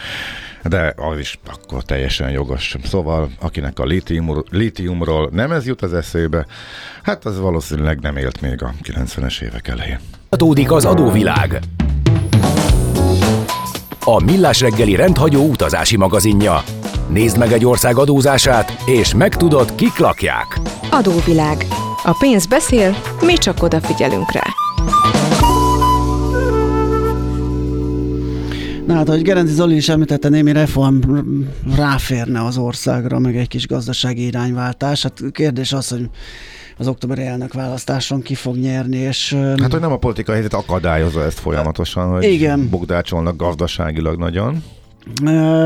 de 0.63 0.93
az 0.97 1.17
is 1.17 1.39
akkor 1.45 1.83
teljesen 1.83 2.29
jogos. 2.29 2.75
Szóval, 2.83 3.29
akinek 3.39 3.79
a 3.79 3.85
lítium, 3.85 4.43
lítiumról 4.49 5.29
nem 5.31 5.51
ez 5.51 5.67
jut 5.67 5.81
az 5.81 5.93
eszébe, 5.93 6.45
hát 7.03 7.25
az 7.25 7.39
valószínűleg 7.39 7.99
nem 7.99 8.17
élt 8.17 8.41
még 8.41 8.63
a 8.63 8.73
90-es 8.83 9.41
évek 9.41 9.67
elején. 9.67 9.99
Adódik 10.29 10.71
az 10.71 10.85
adóvilág. 10.85 11.59
A 14.05 14.23
Millás 14.23 14.61
reggeli 14.61 14.95
rendhagyó 14.95 15.49
utazási 15.49 15.97
magazinja. 15.97 16.63
Nézd 17.09 17.37
meg 17.37 17.51
egy 17.51 17.65
ország 17.65 17.97
adózását, 17.97 18.83
és 18.85 19.13
megtudod, 19.13 19.75
kik 19.75 19.97
lakják. 19.97 20.59
Adóvilág 20.91 21.65
a 22.03 22.15
pénz 22.19 22.45
beszél, 22.45 22.95
mi 23.25 23.33
csak 23.33 23.63
odafigyelünk 23.63 24.31
rá. 24.31 24.43
Na 28.85 28.93
hát, 28.93 29.09
ahogy 29.09 29.21
Gerenci 29.21 29.53
Zoli 29.53 29.75
is 29.75 29.89
említette, 29.89 30.29
némi 30.29 30.51
reform 30.51 30.99
ráférne 31.75 32.43
az 32.43 32.57
országra, 32.57 33.19
meg 33.19 33.37
egy 33.37 33.47
kis 33.47 33.67
gazdasági 33.67 34.25
irányváltás. 34.25 35.03
Hát 35.03 35.21
kérdés 35.31 35.73
az, 35.73 35.89
hogy 35.89 36.09
az 36.77 36.87
októberi 36.87 37.25
elnök 37.25 37.53
választáson 37.53 38.21
ki 38.21 38.35
fog 38.35 38.55
nyerni, 38.55 38.97
és... 38.97 39.33
Hát, 39.33 39.71
hogy 39.71 39.81
nem 39.81 39.91
a 39.91 39.97
politikai 39.97 40.33
helyzet 40.33 40.53
akadályozza 40.53 41.23
ezt 41.23 41.39
folyamatosan, 41.39 42.09
hogy 42.09 42.23
igen. 42.23 42.69
bukdácsolnak 42.69 43.35
gazdaságilag 43.35 44.17
nagyon 44.17 44.63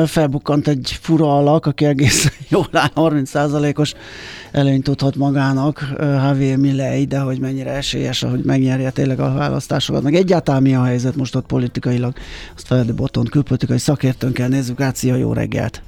felbukkant 0.05 0.67
egy 0.67 0.97
fura 1.01 1.37
alak, 1.37 1.65
aki 1.65 1.85
egész 1.85 2.37
jól 2.49 2.67
áll, 2.71 2.89
30%-os 2.95 3.93
előnyt 4.51 4.83
tudhat 4.83 5.15
magának, 5.15 5.85
Javier 5.99 6.57
Milley, 6.57 7.05
de 7.05 7.19
hogy 7.19 7.39
mennyire 7.39 7.71
esélyes, 7.71 8.21
hogy 8.21 8.43
megnyerje 8.43 8.89
tényleg 8.89 9.19
a 9.19 9.33
választásokat, 9.33 10.01
meg 10.01 10.15
egyáltalán 10.15 10.61
mi 10.61 10.75
a 10.75 10.83
helyzet 10.83 11.15
most 11.15 11.35
ott 11.35 11.45
politikailag, 11.45 12.13
azt 12.55 12.67
Feledi 12.67 12.91
Boton 12.91 13.25
külpolitikai 13.25 13.77
szakértőnkkel 13.77 14.47
nézzük 14.47 14.81
át, 14.81 15.01
jó 15.01 15.33
reggelt! 15.33 15.81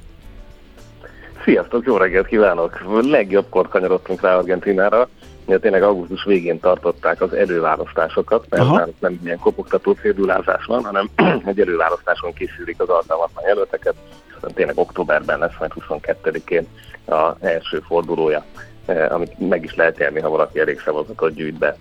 Sziasztok, 1.43 1.85
jó 1.85 1.97
reggelt 1.97 2.27
kívánok! 2.27 3.01
Legjobbkor 3.01 3.67
kanyarodtunk 3.67 4.21
rá 4.21 4.35
Argentinára, 4.35 5.09
Ja, 5.47 5.59
tényleg 5.59 5.83
augusztus 5.83 6.23
végén 6.23 6.59
tartották 6.59 7.21
az 7.21 7.33
előválasztásokat, 7.33 8.45
mert 8.49 8.63
Aha. 8.63 8.73
már 8.73 8.87
nem 8.99 9.19
ilyen 9.23 9.39
kopogtató 9.39 9.91
cédulázás 9.91 10.65
van, 10.65 10.83
hanem 10.83 11.09
egy 11.45 11.59
előválasztáson 11.59 12.33
készülik 12.33 12.81
az 12.81 12.89
alkalmatlan 12.89 13.47
jelölteket, 13.47 13.95
aztán 14.35 14.53
tényleg 14.53 14.77
októberben 14.77 15.39
lesz, 15.39 15.57
majd 15.59 15.71
22-én 15.89 16.67
az 17.05 17.33
első 17.39 17.79
fordulója, 17.87 18.43
eh, 18.85 19.11
amit 19.11 19.49
meg 19.49 19.63
is 19.63 19.75
lehet 19.75 19.97
nyerni, 19.97 20.19
ha 20.19 20.29
valaki 20.29 20.59
elég 20.59 20.79
szavazatot 20.79 21.33
gyűjt 21.33 21.57
be. 21.57 21.77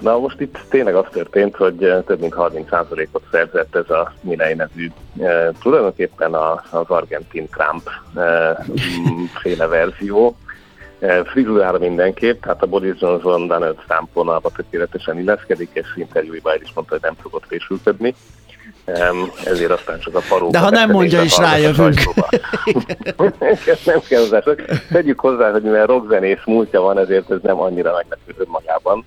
Na 0.00 0.18
most 0.18 0.40
itt 0.40 0.58
tényleg 0.68 0.94
az 0.94 1.06
történt, 1.10 1.56
hogy 1.56 1.84
eh, 1.84 2.02
több 2.06 2.20
mint 2.20 2.34
30%-ot 2.36 3.22
szerzett 3.30 3.76
ez 3.76 3.90
a 3.90 4.12
Milei 4.20 4.54
nevű, 4.54 4.90
eh, 5.20 5.48
tulajdonképpen 5.62 6.34
az 6.34 6.86
argentin 6.86 7.48
Trump 7.48 7.90
féle 9.40 9.66
verzió, 9.66 10.36
frizurára 11.24 11.78
mindenképp, 11.78 12.42
tehát 12.42 12.62
a 12.62 12.66
Boris 12.66 13.00
Johnson 13.00 13.46
Donald 13.46 13.76
Trump 13.86 14.08
vonalba 14.12 14.50
tökéletesen 14.50 15.18
illeszkedik, 15.18 15.70
és 15.72 15.86
interjúiban 15.96 16.58
is 16.62 16.72
mondta, 16.74 16.94
hogy 16.94 17.02
nem 17.02 17.16
fogott 17.20 17.44
fésülködni. 17.46 18.14
ezért 19.44 19.70
aztán 19.70 19.98
csak 19.98 20.14
a 20.14 20.20
paróba. 20.28 20.50
De 20.50 20.58
ha 20.58 20.70
nem 20.70 20.90
mondja 20.90 21.22
is, 21.22 21.38
rájövünk. 21.38 21.94
nem 23.84 24.00
kell 24.08 24.20
hozzá. 24.20 24.42
Tegyük 24.90 25.20
hozzá, 25.20 25.50
hogy 25.50 25.62
mivel 25.62 25.86
rockzenész 25.86 26.44
múltja 26.44 26.80
van, 26.80 26.98
ezért 26.98 27.30
ez 27.30 27.38
nem 27.42 27.60
annyira 27.60 27.92
meglepő 27.92 28.34
önmagában. 28.44 29.04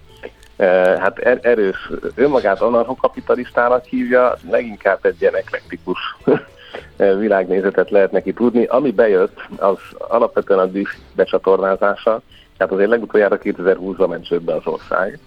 Eh, 0.55 0.99
hát 0.99 1.17
er-, 1.19 1.45
erős, 1.45 1.89
önmagát 2.15 2.61
anarchokapitalistának 2.61 3.85
hívja, 3.85 4.37
leginkább 4.49 5.05
egy 5.05 5.21
ilyen 5.21 5.35
eklektikus 5.35 5.99
világnézetet 6.97 7.89
lehet 7.89 8.11
neki 8.11 8.33
tudni. 8.33 8.65
Ami 8.65 8.91
bejött, 8.91 9.39
az 9.57 9.77
alapvetően 9.97 10.59
a 10.59 10.65
dűs 10.65 10.97
becsatornázása, 11.15 12.21
tehát 12.57 12.73
azért 12.73 12.89
legutoljára 12.89 13.37
2020-ban 13.43 14.07
ment 14.07 14.25
csődbe 14.25 14.53
az 14.53 14.67
ország. 14.67 15.19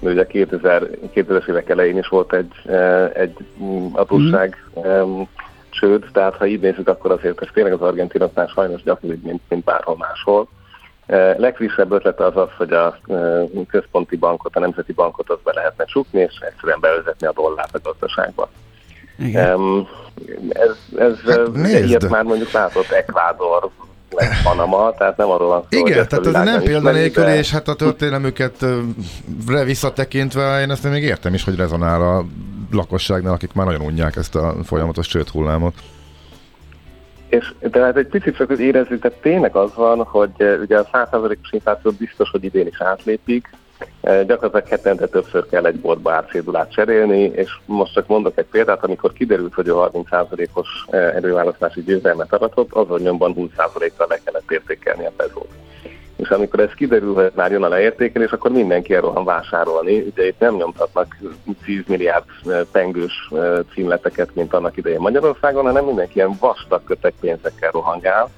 De 0.00 0.10
ugye 0.10 0.26
2000, 0.26 0.82
2000-es 1.14 1.48
évek 1.48 1.68
elején 1.68 1.98
is 1.98 2.08
volt 2.08 2.32
egy, 2.32 2.52
egy 3.14 3.36
adósság 3.92 4.64
mm. 4.88 5.20
csőd, 5.70 6.04
tehát 6.12 6.34
ha 6.34 6.46
így 6.46 6.60
nézzük, 6.60 6.88
akkor 6.88 7.10
azért 7.10 7.42
ez 7.42 7.48
tényleg 7.52 7.72
az 7.72 7.80
argentinoknál 7.80 8.46
sajnos 8.46 8.82
gyakoribb, 8.82 9.22
mint, 9.22 9.42
mint 9.48 9.64
bárhol 9.64 9.96
máshol. 9.96 10.48
Legfrissebb 11.36 11.92
ötlete 11.92 12.24
az 12.24 12.36
az, 12.36 12.48
hogy 12.56 12.72
a 12.72 12.98
központi 13.68 14.16
bankot, 14.16 14.56
a 14.56 14.60
nemzeti 14.60 14.92
bankot 14.92 15.30
az 15.30 15.38
be 15.44 15.52
lehetne 15.54 15.84
csukni, 15.84 16.20
és 16.20 16.38
egyszerűen 16.40 16.80
bevezetni 16.80 17.26
a 17.26 17.32
dollárt 17.32 17.74
a 17.74 17.80
gazdaságba. 17.82 18.48
Igen. 19.18 19.54
Um, 19.54 19.88
ez, 20.48 20.76
ez 20.98 21.34
hát, 21.34 21.84
ilyet 21.84 22.08
már 22.08 22.24
mondjuk 22.24 22.50
látott 22.50 22.90
Ekvádor, 22.90 23.70
meg 24.16 24.28
Panama, 24.42 24.94
tehát 24.98 25.16
nem 25.16 25.30
arról 25.30 25.48
van 25.48 25.64
szó, 25.70 25.86
Igen, 25.86 26.08
tehát 26.08 26.26
ez 26.26 26.32
nem 26.32 26.62
példanélkül, 26.62 27.24
de... 27.24 27.36
és 27.36 27.50
hát 27.50 27.68
a 27.68 27.74
történelmüket 27.74 28.64
visszatekintve 29.64 30.60
én 30.60 30.70
ezt 30.70 30.90
még 30.90 31.02
értem 31.02 31.34
is, 31.34 31.44
hogy 31.44 31.56
rezonál 31.56 32.02
a 32.02 32.24
lakosságnál, 32.72 33.32
akik 33.32 33.52
már 33.52 33.66
nagyon 33.66 33.80
unják 33.80 34.16
ezt 34.16 34.34
a 34.34 34.54
folyamatos 34.64 35.06
csőt 35.06 35.28
hullámot. 35.28 35.74
És 37.28 37.52
tehát 37.70 37.96
egy 37.96 38.06
picit 38.06 38.36
csak 38.36 38.58
érezzük, 38.58 39.00
tehát 39.00 39.18
tényleg 39.18 39.56
az 39.56 39.74
van, 39.74 40.02
hogy 40.02 40.30
ugye 40.60 40.78
a 40.78 40.88
100%-os 40.92 41.50
infláció 41.50 41.90
biztos, 41.98 42.30
hogy 42.30 42.44
idén 42.44 42.66
is 42.66 42.80
átlépik, 42.80 43.48
Gyakorlatilag 44.00 44.68
hetente 44.68 45.06
többször 45.06 45.46
kell 45.48 45.66
egy 45.66 45.80
boltba 45.80 46.12
árcédulát 46.12 46.72
cserélni, 46.72 47.22
és 47.22 47.58
most 47.64 47.92
csak 47.92 48.06
mondok 48.06 48.38
egy 48.38 48.46
példát, 48.50 48.84
amikor 48.84 49.12
kiderült, 49.12 49.54
hogy 49.54 49.68
a 49.68 49.90
30%-os 49.90 50.68
előválasztási 50.90 51.82
győzelmet 51.82 52.32
aratott, 52.32 52.72
azon 52.72 53.00
nyomban 53.00 53.34
20%-kal 53.36 54.06
le 54.08 54.20
kellett 54.24 54.50
értékelni 54.50 55.06
a 55.06 55.12
pezót. 55.16 55.48
És 56.16 56.28
amikor 56.28 56.60
ez 56.60 56.72
kiderül, 56.72 57.14
hogy 57.14 57.32
már 57.34 57.50
jön 57.50 57.62
a 57.62 57.68
leértékelés, 57.68 58.30
akkor 58.30 58.50
mindenki 58.50 58.94
elrohan 58.94 59.24
vásárolni. 59.24 59.98
Ugye 60.00 60.26
itt 60.26 60.38
nem 60.38 60.54
nyomtatnak 60.54 61.16
10 61.64 61.82
milliárd 61.86 62.24
pengős 62.72 63.30
címleteket, 63.74 64.34
mint 64.34 64.54
annak 64.54 64.76
idején 64.76 65.00
Magyarországon, 65.00 65.64
hanem 65.64 65.84
mindenki 65.84 66.12
ilyen 66.14 66.36
vastag 66.40 66.84
kötek 66.84 67.14
pénzekkel 67.20 67.70
rohangál 67.70 68.30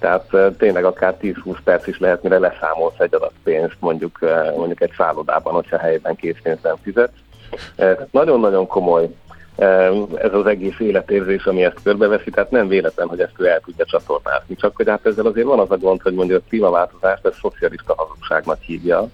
tehát 0.00 0.56
tényleg 0.58 0.84
akár 0.84 1.16
10-20 1.22 1.56
perc 1.64 1.86
is 1.86 1.98
lehet, 1.98 2.22
mire 2.22 2.38
leszámolsz 2.38 2.98
egy 2.98 3.14
adat 3.14 3.32
pénzt 3.42 3.76
mondjuk, 3.78 4.18
mondjuk 4.56 4.80
egy 4.80 4.92
szállodában, 4.96 5.52
hogyha 5.52 5.78
helyben 5.78 6.16
készpénzt 6.16 6.62
nem 6.62 6.76
fizet. 6.82 7.12
Nagyon-nagyon 8.10 8.66
komoly 8.66 9.08
ez 10.14 10.32
az 10.32 10.46
egész 10.46 10.78
életérzés, 10.78 11.44
ami 11.44 11.64
ezt 11.64 11.82
körbeveszi, 11.82 12.30
tehát 12.30 12.50
nem 12.50 12.68
véletlen, 12.68 13.08
hogy 13.08 13.20
ezt 13.20 13.34
ő 13.36 13.46
el 13.46 13.60
tudja 13.60 13.84
csatornázni. 13.84 14.56
Csak 14.56 14.76
hogy 14.76 14.88
hát 14.88 15.06
ezzel 15.06 15.26
azért 15.26 15.46
van 15.46 15.58
az 15.58 15.70
a 15.70 15.76
gond, 15.76 16.02
hogy 16.02 16.14
mondjuk 16.14 16.40
a 16.40 16.48
klímaváltozást 16.48 17.26
ez 17.26 17.34
szocialista 17.40 17.94
hazugságnak 17.96 18.60
hívja, 18.60 19.08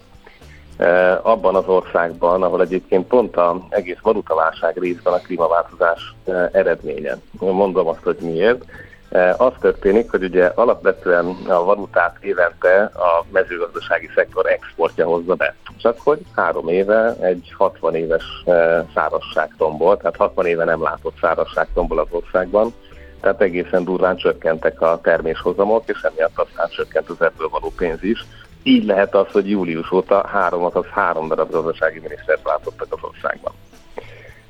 abban 1.21 1.55
az 1.55 1.67
országban, 1.67 2.43
ahol 2.43 2.61
egyébként 2.61 3.07
pont 3.07 3.37
az 3.37 3.55
egész 3.69 3.99
valutaválság 4.01 4.77
részben 4.77 5.13
a 5.13 5.17
klímaváltozás 5.17 6.15
eredménye. 6.51 7.17
Mondom 7.39 7.87
azt, 7.87 8.03
hogy 8.03 8.17
miért. 8.21 8.65
E, 9.09 9.35
az 9.37 9.53
történik, 9.59 10.11
hogy 10.11 10.23
ugye 10.23 10.51
alapvetően 10.55 11.25
a 11.47 11.63
valutát 11.63 12.17
évente 12.21 12.91
a 12.93 13.25
mezőgazdasági 13.31 14.09
szektor 14.15 14.51
exportja 14.51 15.05
hozza 15.05 15.35
be. 15.35 15.55
Csak 15.77 15.99
hogy 15.99 16.19
három 16.35 16.67
éve 16.67 17.15
egy 17.19 17.53
60 17.57 17.95
éves 17.95 18.23
e, 18.45 18.85
szárazság 18.93 19.53
tombol, 19.57 19.97
tehát 19.97 20.15
60 20.15 20.45
éve 20.45 20.63
nem 20.63 20.81
látott 20.81 21.17
szárazság 21.21 21.67
tombol 21.73 21.99
az 21.99 22.07
országban, 22.09 22.73
tehát 23.21 23.41
egészen 23.41 23.83
durván 23.83 24.17
csökkentek 24.17 24.81
a 24.81 24.99
terméshozamok, 25.01 25.83
és 25.85 26.01
emiatt 26.01 26.39
aztán 26.39 26.69
csökkent 26.69 27.09
az 27.09 27.21
ebből 27.21 27.49
való 27.49 27.73
pénz 27.77 28.03
is. 28.03 28.25
Így 28.63 28.85
lehet 28.85 29.15
az, 29.15 29.27
hogy 29.31 29.49
július 29.49 29.91
óta 29.91 30.27
három, 30.27 30.63
az 30.63 30.85
három 30.91 31.27
darab 31.27 31.51
gazdasági 31.51 31.99
minisztert 31.99 32.43
váltottak 32.43 32.87
az 32.89 32.99
országban. 33.01 33.53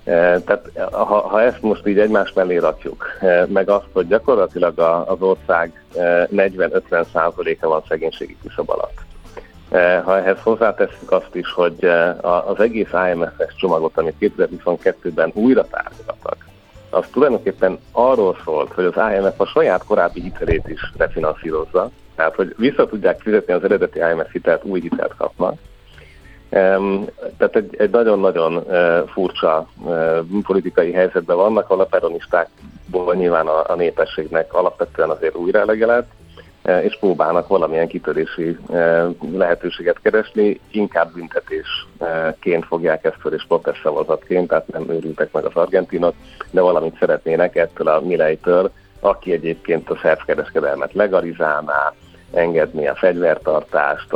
E, 0.07 0.39
tehát 0.39 0.71
ha, 0.91 1.27
ha 1.27 1.41
ezt 1.41 1.61
most 1.61 1.87
így 1.87 1.99
egymás 1.99 2.33
mellé 2.33 2.57
rakjuk, 2.57 3.05
e, 3.19 3.45
meg 3.49 3.69
azt, 3.69 3.85
hogy 3.93 4.07
gyakorlatilag 4.07 4.79
az 5.05 5.21
ország 5.21 5.83
40-50 5.95 6.91
e, 6.91 7.03
százaléka 7.13 7.67
van 7.67 7.83
szegénységi 7.87 8.37
küszöb 8.43 8.69
alatt. 8.69 9.05
Ha 10.03 10.17
ehhez 10.17 10.37
hozzátesszük 10.43 11.11
azt 11.11 11.35
is, 11.35 11.51
hogy 11.51 11.85
az 12.21 12.59
egész 12.59 12.89
IMF-es 13.13 13.55
csomagot, 13.55 13.97
amit 13.97 14.15
2022-ben 14.19 15.31
újra 15.33 15.67
tárgyaltak, 15.67 16.47
az 16.89 17.05
tulajdonképpen 17.11 17.79
arról 17.91 18.37
szólt, 18.45 18.73
hogy 18.73 18.85
az 18.85 18.95
IMF 19.13 19.39
a 19.39 19.45
saját 19.45 19.83
korábbi 19.83 20.21
hitelét 20.21 20.67
is 20.67 20.91
refinanszírozza, 20.97 21.89
Tehát, 22.15 22.35
hogy 22.35 22.55
vissza 22.57 22.85
tudják 22.85 23.21
fizetni 23.21 23.53
az 23.53 23.63
eredeti 23.63 23.99
IMF 23.99 24.31
hitelt, 24.31 24.63
új 24.63 24.79
hitelt 24.81 25.15
kapnak. 25.17 25.53
Tehát 26.49 27.55
egy, 27.55 27.75
egy 27.77 27.89
nagyon-nagyon 27.89 28.63
furcsa 29.07 29.67
politikai 30.45 30.91
helyzetben 30.91 31.35
vannak, 31.35 31.69
ahol 31.69 31.81
a 31.81 31.85
peronistákból 31.85 33.15
nyilván 33.15 33.47
a, 33.47 33.71
a 33.71 33.75
népességnek 33.75 34.53
alapvetően 34.53 35.09
azért 35.09 35.35
újra 35.35 35.59
elegelett, 35.59 36.09
és 36.81 36.97
próbálnak 36.99 37.47
valamilyen 37.47 37.87
kitörési 37.87 38.57
lehetőséget 39.31 39.99
keresni, 40.01 40.59
inkább 40.71 41.13
büntetésként 41.13 42.65
fogják 42.65 43.03
ezt 43.05 43.19
föl, 43.19 43.33
és 43.33 43.45
protest 43.47 43.81
szavazatként, 43.81 44.47
tehát 44.47 44.67
nem 44.67 44.89
őrültek 44.89 45.31
meg 45.31 45.45
az 45.45 45.55
argentinok, 45.55 46.13
de 46.51 46.61
valamit 46.61 46.97
szeretnének 46.99 47.55
ettől 47.55 47.87
a 47.87 48.01
Milejtől, 48.01 48.71
aki 48.99 49.31
egyébként 49.31 49.89
a 49.89 49.99
szervkereskedelmet 50.01 50.93
legalizálná, 50.93 51.93
engedni 52.33 52.87
a 52.87 52.95
fegyvertartást, 52.95 54.07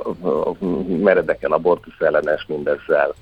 meredeken 1.02 1.52
abortusz 1.52 2.00
ellenes 2.00 2.46
mindezzel. 2.48 3.14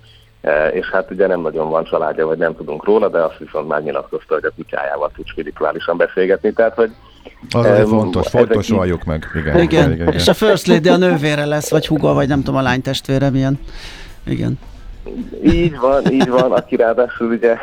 És 0.71 0.89
hát 0.89 1.11
ugye 1.11 1.27
nem 1.27 1.41
nagyon 1.41 1.69
van 1.69 1.83
családja, 1.83 2.25
vagy 2.27 2.37
nem 2.37 2.55
tudunk 2.55 2.85
róla, 2.85 3.09
de 3.09 3.19
azt 3.19 3.37
viszont 3.37 3.67
már 3.67 3.83
nyilatkozta, 3.83 4.33
hogy 4.33 4.45
a 4.45 4.51
kutyájával 4.55 5.11
tud 5.15 5.27
spirituálisan 5.27 5.97
beszélgetni. 5.97 6.53
Tehát, 6.53 6.73
hogy 6.75 6.91
az 7.51 7.91
um, 7.91 7.99
fontos, 7.99 8.27
fontos 8.27 8.69
valljuk 8.69 9.03
meg. 9.03 9.25
Igen, 9.33 9.59
igen. 9.59 9.61
igen, 9.61 9.91
igen. 9.91 10.13
És 10.13 10.27
a 10.27 10.33
First 10.33 10.67
Lady 10.67 10.89
a 10.89 10.97
nővére 10.97 11.45
lesz, 11.45 11.69
vagy 11.69 11.87
huga, 11.87 12.13
vagy 12.13 12.27
nem 12.27 12.43
tudom, 12.43 12.59
a 12.59 12.61
lány 12.61 12.81
testvére 12.81 13.29
milyen. 13.29 13.59
Igen. 14.25 14.59
Így 15.43 15.77
van, 15.79 16.11
így 16.11 16.29
van, 16.29 16.51
aki 16.51 16.75
ráadásul 16.75 17.27
ugye 17.27 17.55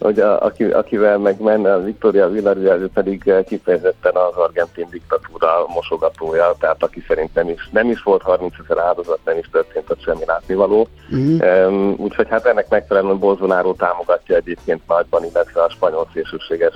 hogy 0.00 0.20
a, 0.20 0.42
aki, 0.42 0.64
akivel 0.64 1.18
meg 1.18 1.40
menne 1.40 1.72
a 1.72 1.82
Victoria 1.82 2.28
Villarreal, 2.28 2.80
ő 2.80 2.88
pedig 2.94 3.28
eh, 3.28 3.42
kifejezetten 3.44 4.14
az 4.14 4.36
argentin 4.36 4.86
diktatúra 4.90 5.66
mosogatója, 5.74 6.54
tehát 6.58 6.82
aki 6.82 7.04
szerint 7.08 7.34
nem 7.34 7.48
is, 7.48 7.68
nem 7.72 7.90
is 7.90 8.02
volt 8.02 8.22
30 8.22 8.54
ezer 8.64 8.84
áldozat, 8.84 9.18
nem 9.24 9.38
is 9.38 9.48
történt 9.52 9.90
ott 9.90 10.02
semmi 10.02 10.24
látnivaló. 10.26 10.88
Uh-huh. 11.10 11.66
Um, 11.66 11.94
úgyhogy 11.98 12.28
hát 12.28 12.46
ennek 12.46 12.68
megfelelően 12.68 13.18
Bolsonaro 13.18 13.72
támogatja 13.72 14.36
egyébként 14.36 14.80
nagyban, 14.86 15.24
illetve 15.24 15.62
a 15.62 15.70
spanyol 15.70 16.08
szélsőséges 16.12 16.74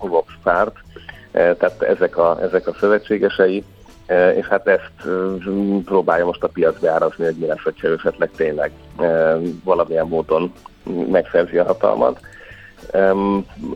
uh, 0.00 0.08
Vox 0.08 0.32
párt, 0.42 0.76
uh, 0.76 1.56
tehát 1.56 1.82
ezek 1.82 2.16
a, 2.16 2.38
ezek 2.42 2.66
a 2.66 2.76
szövetségesei, 2.80 3.64
és 4.36 4.46
hát 4.46 4.66
ezt 4.66 5.08
próbálja 5.84 6.24
most 6.24 6.42
a 6.42 6.48
piac 6.48 6.80
beárazni, 6.80 7.24
hogy 7.24 7.36
mi 7.36 7.46
lesz, 7.46 7.62
hogyha 7.62 7.88
esetleg 7.88 8.30
tényleg 8.36 8.72
valamilyen 9.64 10.06
módon 10.06 10.52
megszerzi 11.10 11.58
a 11.58 11.64
hatalmat. 11.64 12.20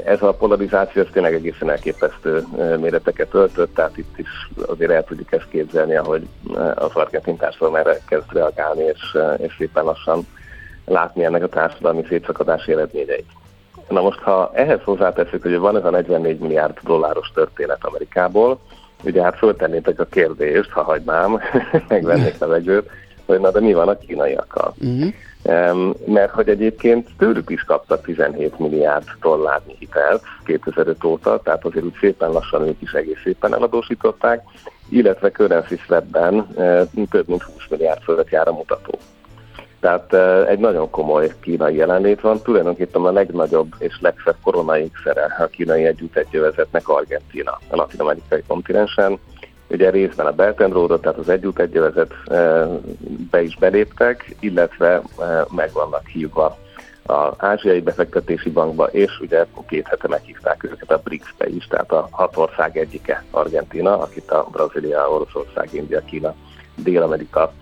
Ez 0.05 0.23
a 0.23 0.33
polarizáció 0.33 1.03
ez 1.03 1.09
tényleg 1.13 1.35
egészen 1.35 1.71
elképesztő 1.71 2.45
méreteket 2.81 3.35
öltött, 3.35 3.75
tehát 3.75 3.97
itt 3.97 4.19
is 4.19 4.51
azért 4.67 4.91
el 4.91 5.05
tudjuk 5.05 5.33
ezt 5.33 5.49
képzelni, 5.49 5.97
ahogy 5.97 6.27
az 6.75 6.91
argentin 6.95 7.37
társadalom 7.37 7.75
erre 7.75 7.99
kezd 8.09 8.33
reagálni, 8.33 8.83
és, 8.83 9.19
és 9.37 9.55
szépen 9.59 9.85
lassan 9.85 10.27
látni 10.85 11.25
ennek 11.25 11.43
a 11.43 11.49
társadalmi 11.49 12.05
szétszakadási 12.09 12.73
eredményeit. 12.73 13.27
Na 13.89 14.01
most, 14.01 14.19
ha 14.19 14.51
ehhez 14.55 14.81
hozzáteszünk, 14.85 15.43
hogy 15.43 15.59
van 15.59 15.77
ez 15.77 15.85
a 15.85 15.91
44 15.91 16.39
milliárd 16.39 16.79
dolláros 16.83 17.31
történet 17.35 17.85
Amerikából, 17.85 18.59
ugye 19.05 19.23
hát 19.23 19.39
föltennétek 19.39 20.01
a 20.01 20.05
kérdést, 20.05 20.71
ha 20.71 20.83
hagynám, 20.83 21.41
megvennék 21.89 22.39
levegőt, 22.39 22.91
hogy 23.27 23.41
na 23.41 23.51
de 23.51 23.61
mi 23.61 23.73
van 23.73 23.89
a 23.89 23.99
kínaiakkal. 23.99 24.75
Uh-huh 24.79 25.13
mert 26.07 26.31
hogy 26.33 26.49
egyébként 26.49 27.09
tőlük 27.19 27.51
is 27.51 27.63
kaptak 27.63 28.03
17 28.03 28.59
milliárd 28.59 29.05
dollárnyi 29.21 29.75
hitelt 29.79 30.23
2005 30.45 31.05
óta, 31.05 31.41
tehát 31.45 31.65
azért 31.65 31.85
úgy 31.85 31.97
szépen 32.01 32.31
lassan 32.31 32.67
ők 32.67 32.83
is 32.83 32.93
egész 32.93 33.21
szépen 33.25 33.55
eladósították, 33.55 34.43
illetve 34.89 35.31
currency 35.31 35.77
swapben 35.77 36.47
e, 36.57 36.85
több 37.11 37.29
mint 37.29 37.43
20 37.43 37.55
milliárd 37.71 38.03
fölött 38.03 38.29
jár 38.29 38.49
a 38.49 38.53
mutató. 38.53 38.99
Tehát 39.81 40.13
e, 40.13 40.47
egy 40.47 40.59
nagyon 40.59 40.91
komoly 40.91 41.33
kínai 41.41 41.77
jelenlét 41.77 42.21
van, 42.21 42.43
tulajdonképpen 42.43 43.05
a 43.05 43.13
legnagyobb 43.13 43.75
és 43.79 43.99
legszebb 44.01 44.37
koronai 44.43 44.91
szere 45.05 45.37
a 45.39 45.47
kínai 45.47 45.85
együtt 45.85 46.17
egyövezetnek 46.17 46.89
Argentina, 46.89 47.59
a 47.69 47.77
latin-amerikai 47.77 48.43
kontinensen, 48.47 49.19
ugye 49.69 49.91
részben 49.91 50.27
a 50.27 50.33
Belt 50.33 50.61
and 50.61 50.73
Road, 50.73 51.01
tehát 51.01 51.19
az 51.19 51.29
együtt 51.29 51.63
be 53.31 53.43
is 53.43 53.57
beléptek, 53.57 54.37
illetve 54.41 55.03
meg 55.51 55.73
vannak 55.73 56.07
hívva 56.07 56.59
az 57.03 57.33
Ázsiai 57.37 57.81
Befektetési 57.81 58.51
Bankba, 58.51 58.85
és 58.85 59.21
ugye 59.21 59.47
két 59.69 59.87
hete 59.87 60.09
meghívták 60.09 60.65
őket 60.65 60.91
a 60.91 61.01
BRICS-be 61.05 61.49
is, 61.49 61.67
tehát 61.67 61.93
a 61.93 62.09
hat 62.11 62.37
ország 62.37 62.77
egyike 62.77 63.25
Argentina, 63.31 63.99
akit 63.99 64.31
a 64.31 64.49
Brazília, 64.53 65.11
Oroszország, 65.11 65.69
India, 65.73 66.01
Kína, 66.05 66.35
Dél-Amerika 66.77 67.53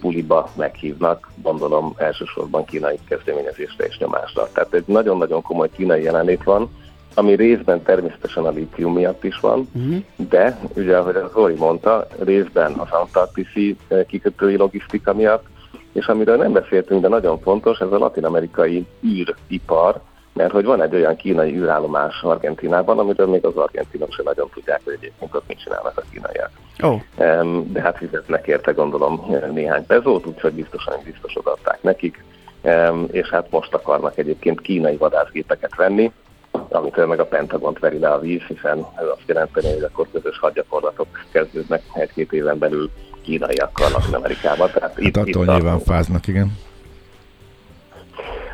buliba 0.00 0.50
meghívnak, 0.56 1.30
gondolom 1.42 1.94
elsősorban 1.96 2.64
kínai 2.64 2.98
kezdeményezésre 3.08 3.84
és 3.84 3.98
nyomásra. 3.98 4.48
Tehát 4.52 4.74
egy 4.74 4.84
nagyon-nagyon 4.86 5.42
komoly 5.42 5.70
kínai 5.76 6.02
jelenlét 6.02 6.42
van, 6.42 6.70
ami 7.14 7.34
részben 7.34 7.82
természetesen 7.82 8.44
a 8.44 8.50
lítium 8.50 8.92
miatt 8.92 9.24
is 9.24 9.40
van, 9.40 9.68
uh-huh. 9.74 9.96
de 10.28 10.58
ugye, 10.76 10.96
ahogy 10.96 11.16
az 11.16 11.30
Zoli 11.32 11.54
mondta, 11.54 12.06
részben 12.18 12.72
az 12.72 12.90
antarktiszi 12.90 13.76
eh, 13.88 14.04
kikötői 14.06 14.56
logisztika 14.56 15.14
miatt, 15.14 15.44
és 15.92 16.06
amiről 16.06 16.36
nem 16.36 16.52
beszéltünk, 16.52 17.00
de 17.00 17.08
nagyon 17.08 17.40
fontos, 17.40 17.78
ez 17.78 17.92
a 17.92 17.98
latin-amerikai 17.98 18.86
űripar, 19.04 20.00
mert 20.32 20.52
hogy 20.52 20.64
van 20.64 20.82
egy 20.82 20.94
olyan 20.94 21.16
kínai 21.16 21.56
űrállomás 21.56 22.22
Argentinában, 22.22 22.98
amiről 22.98 23.26
még 23.26 23.44
az 23.44 23.56
argentinok 23.56 24.12
sem 24.12 24.24
nagyon 24.24 24.50
tudják, 24.54 24.80
hogy 24.84 24.92
egyébként 24.92 25.34
ott 25.34 25.48
mit 25.48 25.62
csinálnak 25.62 25.92
a 25.96 26.02
kínaiak. 26.10 26.50
Oh. 26.82 27.00
De 27.72 27.80
hát 27.80 27.96
fizetnek 27.96 28.46
érte 28.46 28.72
gondolom 28.72 29.26
néhány 29.52 29.86
pezót, 29.86 30.26
úgyhogy 30.26 30.52
biztosan 30.52 30.94
biztosodották 31.04 31.82
nekik, 31.82 32.24
és 33.10 33.28
hát 33.28 33.50
most 33.50 33.74
akarnak 33.74 34.18
egyébként 34.18 34.60
kínai 34.60 34.96
vadászgépeket 34.96 35.76
venni, 35.76 36.12
amitől 36.74 37.06
meg 37.06 37.20
a 37.20 37.26
Pentagont 37.26 37.78
veri 37.78 37.98
le 37.98 38.08
a 38.08 38.18
víz, 38.18 38.40
hiszen 38.40 38.78
ez 38.78 39.06
azt 39.06 39.22
jelenteni, 39.26 39.72
hogy 39.72 39.82
akkor 39.82 40.06
közös 40.12 40.38
hadgyakorlatok 40.38 41.06
kezdődnek 41.32 41.82
egy-két 41.94 42.32
éven 42.32 42.58
belül 42.58 42.90
kínaiakkal 43.22 43.90
Latin 43.90 44.14
Amerikában. 44.14 44.70
Tehát 44.72 44.98
itt, 44.98 45.16
hát 45.16 45.28
attól 45.28 45.44
itt 45.44 45.50
nyilván 45.50 45.78
fáznak, 45.78 46.26
igen. 46.26 46.52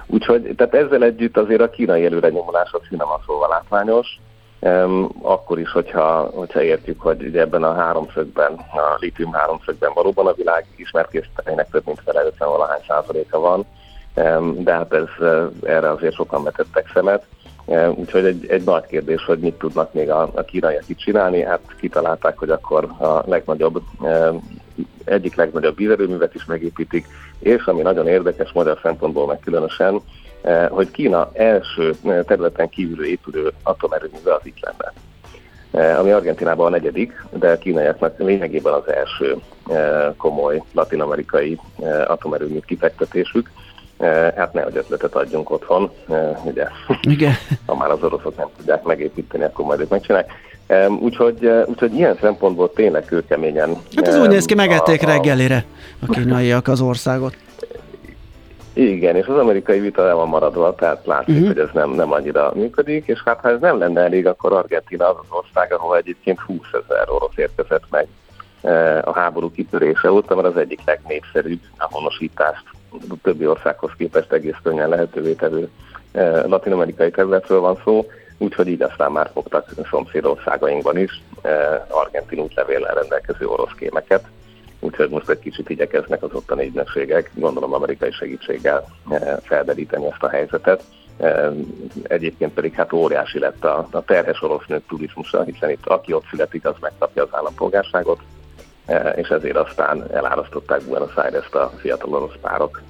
Úgyhogy 0.06 0.54
tehát 0.56 0.74
ezzel 0.74 1.02
együtt 1.02 1.36
azért 1.36 1.60
a 1.60 1.70
kínai 1.70 2.04
előrenyomulás 2.04 2.72
az 2.72 2.80
finoman 2.88 3.20
szóval 3.26 3.48
látványos, 3.48 4.20
um, 4.60 5.08
akkor 5.22 5.58
is, 5.58 5.70
hogyha, 5.70 6.30
hogyha 6.34 6.62
értjük, 6.62 7.00
hogy 7.00 7.22
ugye 7.22 7.40
ebben 7.40 7.62
a 7.62 7.74
háromszögben, 7.74 8.52
a 8.52 8.96
litium 8.98 9.32
háromszögben 9.32 9.90
valóban 9.94 10.26
a 10.26 10.32
világ 10.32 10.66
ismertkésztelének 10.76 11.70
több 11.70 11.86
mint 11.86 12.00
fele 12.04 12.24
50 12.24 12.48
valahány 12.48 12.80
százaléka 12.88 13.38
van, 13.38 13.64
um, 14.14 14.62
de 14.64 14.72
hát 14.72 14.92
ez, 14.92 15.26
erre 15.62 15.90
azért 15.90 16.14
sokan 16.14 16.42
vetettek 16.42 16.90
szemet. 16.94 17.26
Úgyhogy 17.94 18.24
egy, 18.24 18.46
egy 18.48 18.64
nagy 18.64 18.86
kérdés, 18.86 19.24
hogy 19.24 19.38
mit 19.38 19.54
tudnak 19.54 19.92
még 19.92 20.10
a, 20.10 20.30
a 20.34 20.42
kínaiak 20.42 20.88
itt 20.88 20.98
csinálni. 20.98 21.42
Hát 21.42 21.60
kitalálták, 21.80 22.38
hogy 22.38 22.50
akkor 22.50 22.84
a 22.84 23.22
legnagyobb, 23.26 23.82
egyik 25.04 25.34
legnagyobb 25.34 25.76
vízerőművet 25.76 26.34
is 26.34 26.44
megépítik, 26.44 27.06
és 27.38 27.64
ami 27.64 27.82
nagyon 27.82 28.06
érdekes 28.06 28.52
magyar 28.52 28.78
szempontból 28.82 29.26
meg 29.26 29.38
különösen, 29.38 30.00
hogy 30.68 30.90
Kína 30.90 31.30
első 31.32 31.94
területen 32.26 32.68
kívül 32.68 33.04
épülő 33.04 33.52
atomerőműve 33.62 34.34
az 34.34 34.40
itt 34.46 34.60
lenne 34.60 34.92
ami 35.72 36.10
Argentinában 36.10 36.66
a 36.66 36.70
negyedik, 36.70 37.24
de 37.30 37.50
a 37.50 37.58
kínaiaknak 37.58 38.18
lényegében 38.18 38.72
az 38.72 38.88
első 38.88 39.36
komoly 40.16 40.62
latinamerikai 40.72 41.58
atomerőmű 42.06 42.58
kifektetésük. 42.58 43.50
Eh, 44.00 44.32
hát 44.36 44.52
nehogy 44.52 44.76
ötletet 44.76 45.14
adjunk 45.14 45.50
otthon, 45.50 45.90
eh, 46.08 46.44
ugye, 46.44 46.66
Igen. 47.02 47.32
ha 47.66 47.74
már 47.74 47.90
az 47.90 48.02
oroszok 48.02 48.36
nem 48.36 48.46
tudják 48.56 48.82
megépíteni, 48.82 49.44
akkor 49.44 49.64
majd 49.64 49.80
ők 49.80 49.88
megcsinálják. 49.88 50.32
Úgyhogy, 51.00 51.44
eh, 51.44 51.62
úgyhogy 51.66 51.94
ilyen 51.94 52.16
szempontból 52.20 52.72
tényleg 52.72 53.04
kőkeményen... 53.04 53.76
Hát 53.96 54.08
ez 54.08 54.16
úgy 54.16 54.28
néz 54.28 54.44
ki, 54.44 54.54
megették 54.54 55.02
a, 55.02 55.06
reggelire 55.06 55.64
a 56.06 56.12
kínaiak 56.12 56.68
az 56.68 56.80
országot. 56.80 57.36
Igen, 58.72 59.16
és 59.16 59.26
az 59.26 59.36
amerikai 59.36 59.80
vita 59.80 60.08
el 60.08 60.14
van 60.14 60.28
maradva, 60.28 60.74
tehát 60.74 61.06
látszik, 61.06 61.34
uh-huh. 61.34 61.48
hogy 61.48 61.58
ez 61.58 61.68
nem, 61.72 61.90
nem 61.90 62.12
annyira 62.12 62.52
működik, 62.54 63.06
és 63.06 63.22
hát 63.24 63.40
ha 63.40 63.48
ez 63.48 63.60
nem 63.60 63.78
lenne 63.78 64.00
elég, 64.00 64.26
akkor 64.26 64.52
Argentina 64.52 65.08
az 65.08 65.16
az 65.20 65.26
ország, 65.30 65.72
ahol 65.72 65.96
egyébként 65.96 66.40
20 66.40 66.58
ezer 66.72 67.10
orosz 67.10 67.36
érkezett 67.36 67.84
meg 67.90 68.06
a 69.04 69.12
háború 69.12 69.50
kitörése 69.50 70.12
óta, 70.12 70.34
mert 70.34 70.46
az 70.46 70.56
egyik 70.56 70.80
legnépszerűbb 70.84 71.60
a 71.78 71.88
honosítást 71.90 72.64
többi 73.22 73.46
országhoz 73.46 73.90
képest 73.96 74.32
egész 74.32 74.56
könnyen 74.62 74.88
lehetővé 74.88 75.32
tevő 75.32 75.68
eh, 76.12 76.44
latin-amerikai 76.46 77.10
területről 77.10 77.60
van 77.60 77.80
szó, 77.84 78.06
úgyhogy 78.38 78.68
így 78.68 78.82
aztán 78.82 79.12
már 79.12 79.30
fogtak 79.32 79.68
szomszédországainkban 79.90 80.98
is 80.98 81.22
eh, 81.42 81.80
argentin 81.88 82.38
útlevéllel 82.38 82.94
rendelkező 82.94 83.46
orosz 83.46 83.74
kémeket, 83.76 84.24
úgyhogy 84.80 85.08
most 85.08 85.28
egy 85.28 85.38
kicsit 85.38 85.70
igyekeznek 85.70 86.22
az 86.22 86.32
ottani 86.32 86.66
ügynökségek, 86.66 87.30
gondolom 87.34 87.74
amerikai 87.74 88.10
segítséggel 88.10 88.84
eh, 89.10 89.36
felderíteni 89.42 90.06
ezt 90.06 90.22
a 90.22 90.28
helyzetet, 90.28 90.82
Egyébként 92.02 92.52
pedig 92.52 92.74
hát 92.74 92.92
óriási 92.92 93.38
lett 93.38 93.64
a, 93.64 93.88
a 93.90 94.04
terhes 94.04 94.42
orosz 94.42 94.66
nők 94.66 94.86
turizmusa, 94.88 95.42
hiszen 95.42 95.70
itt 95.70 95.86
aki 95.86 96.12
ott 96.12 96.24
születik, 96.30 96.66
az 96.66 96.74
megkapja 96.80 97.22
az 97.22 97.28
állampolgárságot, 97.32 98.20
és 99.14 99.28
ezért 99.28 99.56
aztán 99.56 100.04
elárasztották 100.12 100.82
Buenos 100.82 101.14
Aires-t 101.14 101.54
a 101.54 101.72
fiatal 101.76 102.14
orosz 102.14 102.36
párok 102.40 102.82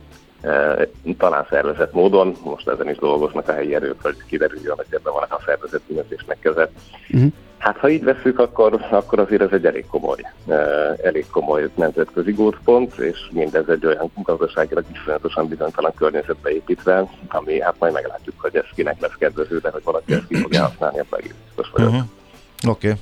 talán 1.18 1.46
szervezett 1.50 1.92
módon, 1.92 2.36
most 2.44 2.68
ezen 2.68 2.90
is 2.90 2.96
dolgoznak 2.96 3.48
a 3.48 3.52
helyi 3.52 3.74
erők, 3.74 4.02
hogy 4.02 4.16
kiderüljön, 4.26 4.76
hogy 4.76 4.86
ebben 4.90 5.12
van 5.12 5.26
a 5.28 5.40
szervezett 5.44 5.82
bűnözésnek 5.86 6.38
keze. 6.40 6.70
Uh-huh. 7.10 7.32
Hát 7.58 7.76
ha 7.76 7.88
így 7.88 8.04
veszük, 8.04 8.38
akkor, 8.38 8.86
akkor 8.90 9.18
azért 9.18 9.42
ez 9.42 9.52
egy 9.52 9.66
elég 9.66 9.86
komoly, 9.86 10.20
elég 11.02 11.26
komoly 11.30 11.70
nemzetközi 11.74 12.32
gótpont, 12.32 12.98
és 12.98 13.18
mindez 13.32 13.68
egy 13.68 13.86
olyan 13.86 14.10
gazdaságilag 14.22 14.84
iszonyatosan 14.92 15.48
bizonytalan 15.48 15.94
környezetbe 15.94 16.50
építve, 16.50 17.10
ami 17.28 17.60
hát 17.60 17.74
majd 17.78 17.92
meglátjuk, 17.92 18.34
hogy 18.38 18.56
ez 18.56 18.64
kinek 18.74 19.00
lesz 19.00 19.14
kedvező, 19.18 19.58
de 19.58 19.70
hogy 19.70 19.82
valaki 19.84 20.12
ezt 20.12 20.26
ki 20.26 20.34
fogja 20.34 20.62
használni, 20.62 20.98
ebben 20.98 21.20
biztos 21.46 21.70
vagyok. 21.70 21.88
Uh-huh. 21.88 22.04
Oké. 22.68 22.88
Okay. 22.88 23.00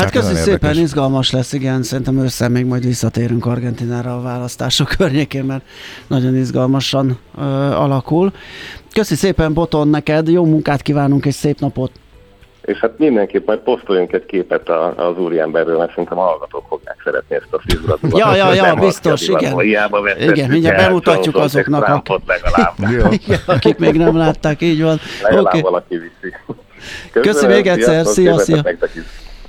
Hát, 0.00 0.10
köszi 0.10 0.34
szépen, 0.34 0.52
érdekes. 0.52 0.76
izgalmas 0.76 1.30
lesz, 1.30 1.52
igen, 1.52 1.82
szerintem 1.82 2.18
össze 2.18 2.48
még 2.48 2.64
majd 2.64 2.84
visszatérünk 2.84 3.46
Argentinára 3.46 4.16
a 4.16 4.22
választások 4.22 4.88
környékén, 4.98 5.44
mert 5.44 5.62
nagyon 6.06 6.36
izgalmasan 6.36 7.18
ö, 7.38 7.42
alakul. 7.70 8.32
Köszi 8.92 9.14
szépen, 9.14 9.52
Boton, 9.52 9.88
neked, 9.88 10.28
jó 10.28 10.44
munkát 10.44 10.82
kívánunk, 10.82 11.24
és 11.24 11.34
szép 11.34 11.60
napot! 11.60 11.90
És 12.60 12.78
hát 12.78 12.98
mindenképp 12.98 13.46
majd 13.46 13.58
posztoljunk 13.58 14.12
egy 14.12 14.26
képet 14.26 14.68
az 14.96 15.18
úriemberről, 15.18 15.78
mert 15.78 15.90
szerintem 15.90 16.18
a 16.18 16.22
hallgatók 16.22 16.64
fogják 16.68 17.00
szeretni 17.04 17.36
ezt 17.36 17.46
a 17.50 17.60
figurát. 17.66 17.98
ja, 18.10 18.34
ja, 18.34 18.54
ja, 18.54 18.74
biztos, 18.74 19.28
igen. 19.28 19.60
Igen, 20.18 20.50
mindjárt 20.50 20.76
bemutatjuk 20.76 21.36
azoknak, 21.36 21.88
akik, 21.88 23.38
akik 23.46 23.78
még 23.78 23.96
nem 23.96 24.16
látták, 24.16 24.60
így 24.60 24.82
van. 24.82 24.98
Legalább 25.22 25.46
okay. 25.46 25.60
valaki 25.60 25.96
viszi. 25.96 26.34
Köszönöm 27.12 27.56
még 27.56 27.66
egyszer, 27.66 28.06
szia, 28.06 28.38
szia. 28.38 28.62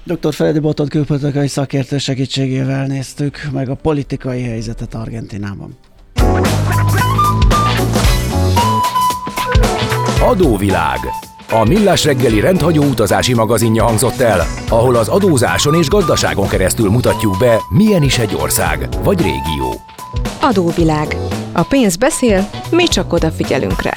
Dr. 0.03 0.33
Feledi 0.33 0.59
Botot 0.59 0.89
külpolitikai 0.89 1.47
szakértő 1.47 1.97
segítségével 1.97 2.85
néztük 2.85 3.47
meg 3.51 3.69
a 3.69 3.75
politikai 3.75 4.43
helyzetet 4.43 4.93
Argentinában. 4.93 5.77
Adóvilág. 10.21 10.99
A 11.49 11.65
Millás 11.65 12.03
reggeli 12.03 12.39
rendhagyó 12.39 12.83
utazási 12.83 13.33
magazinja 13.33 13.83
hangzott 13.83 14.19
el, 14.19 14.45
ahol 14.69 14.95
az 14.95 15.07
adózáson 15.07 15.75
és 15.75 15.87
gazdaságon 15.87 16.47
keresztül 16.47 16.89
mutatjuk 16.89 17.37
be, 17.39 17.57
milyen 17.69 18.03
is 18.03 18.17
egy 18.17 18.35
ország 18.35 18.87
vagy 19.03 19.21
régió. 19.21 19.81
Adóvilág. 20.41 21.17
A 21.51 21.63
pénz 21.63 21.95
beszél, 21.95 22.49
mi 22.69 22.83
csak 22.83 23.13
odafigyelünk 23.13 23.81
rá. 23.81 23.93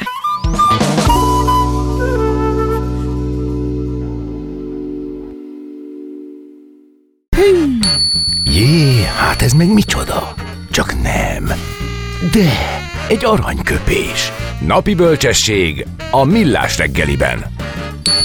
Jé, 8.45 9.03
hát 9.05 9.43
ez 9.43 9.53
meg 9.53 9.73
micsoda? 9.73 10.35
Csak 10.71 11.03
nem. 11.03 11.53
De, 12.33 12.53
egy 13.09 13.25
aranyköpés. 13.25 14.33
Napi 14.67 14.95
bölcsesség 14.95 15.87
a 16.11 16.25
millás 16.25 16.79
reggeliben. 16.79 17.45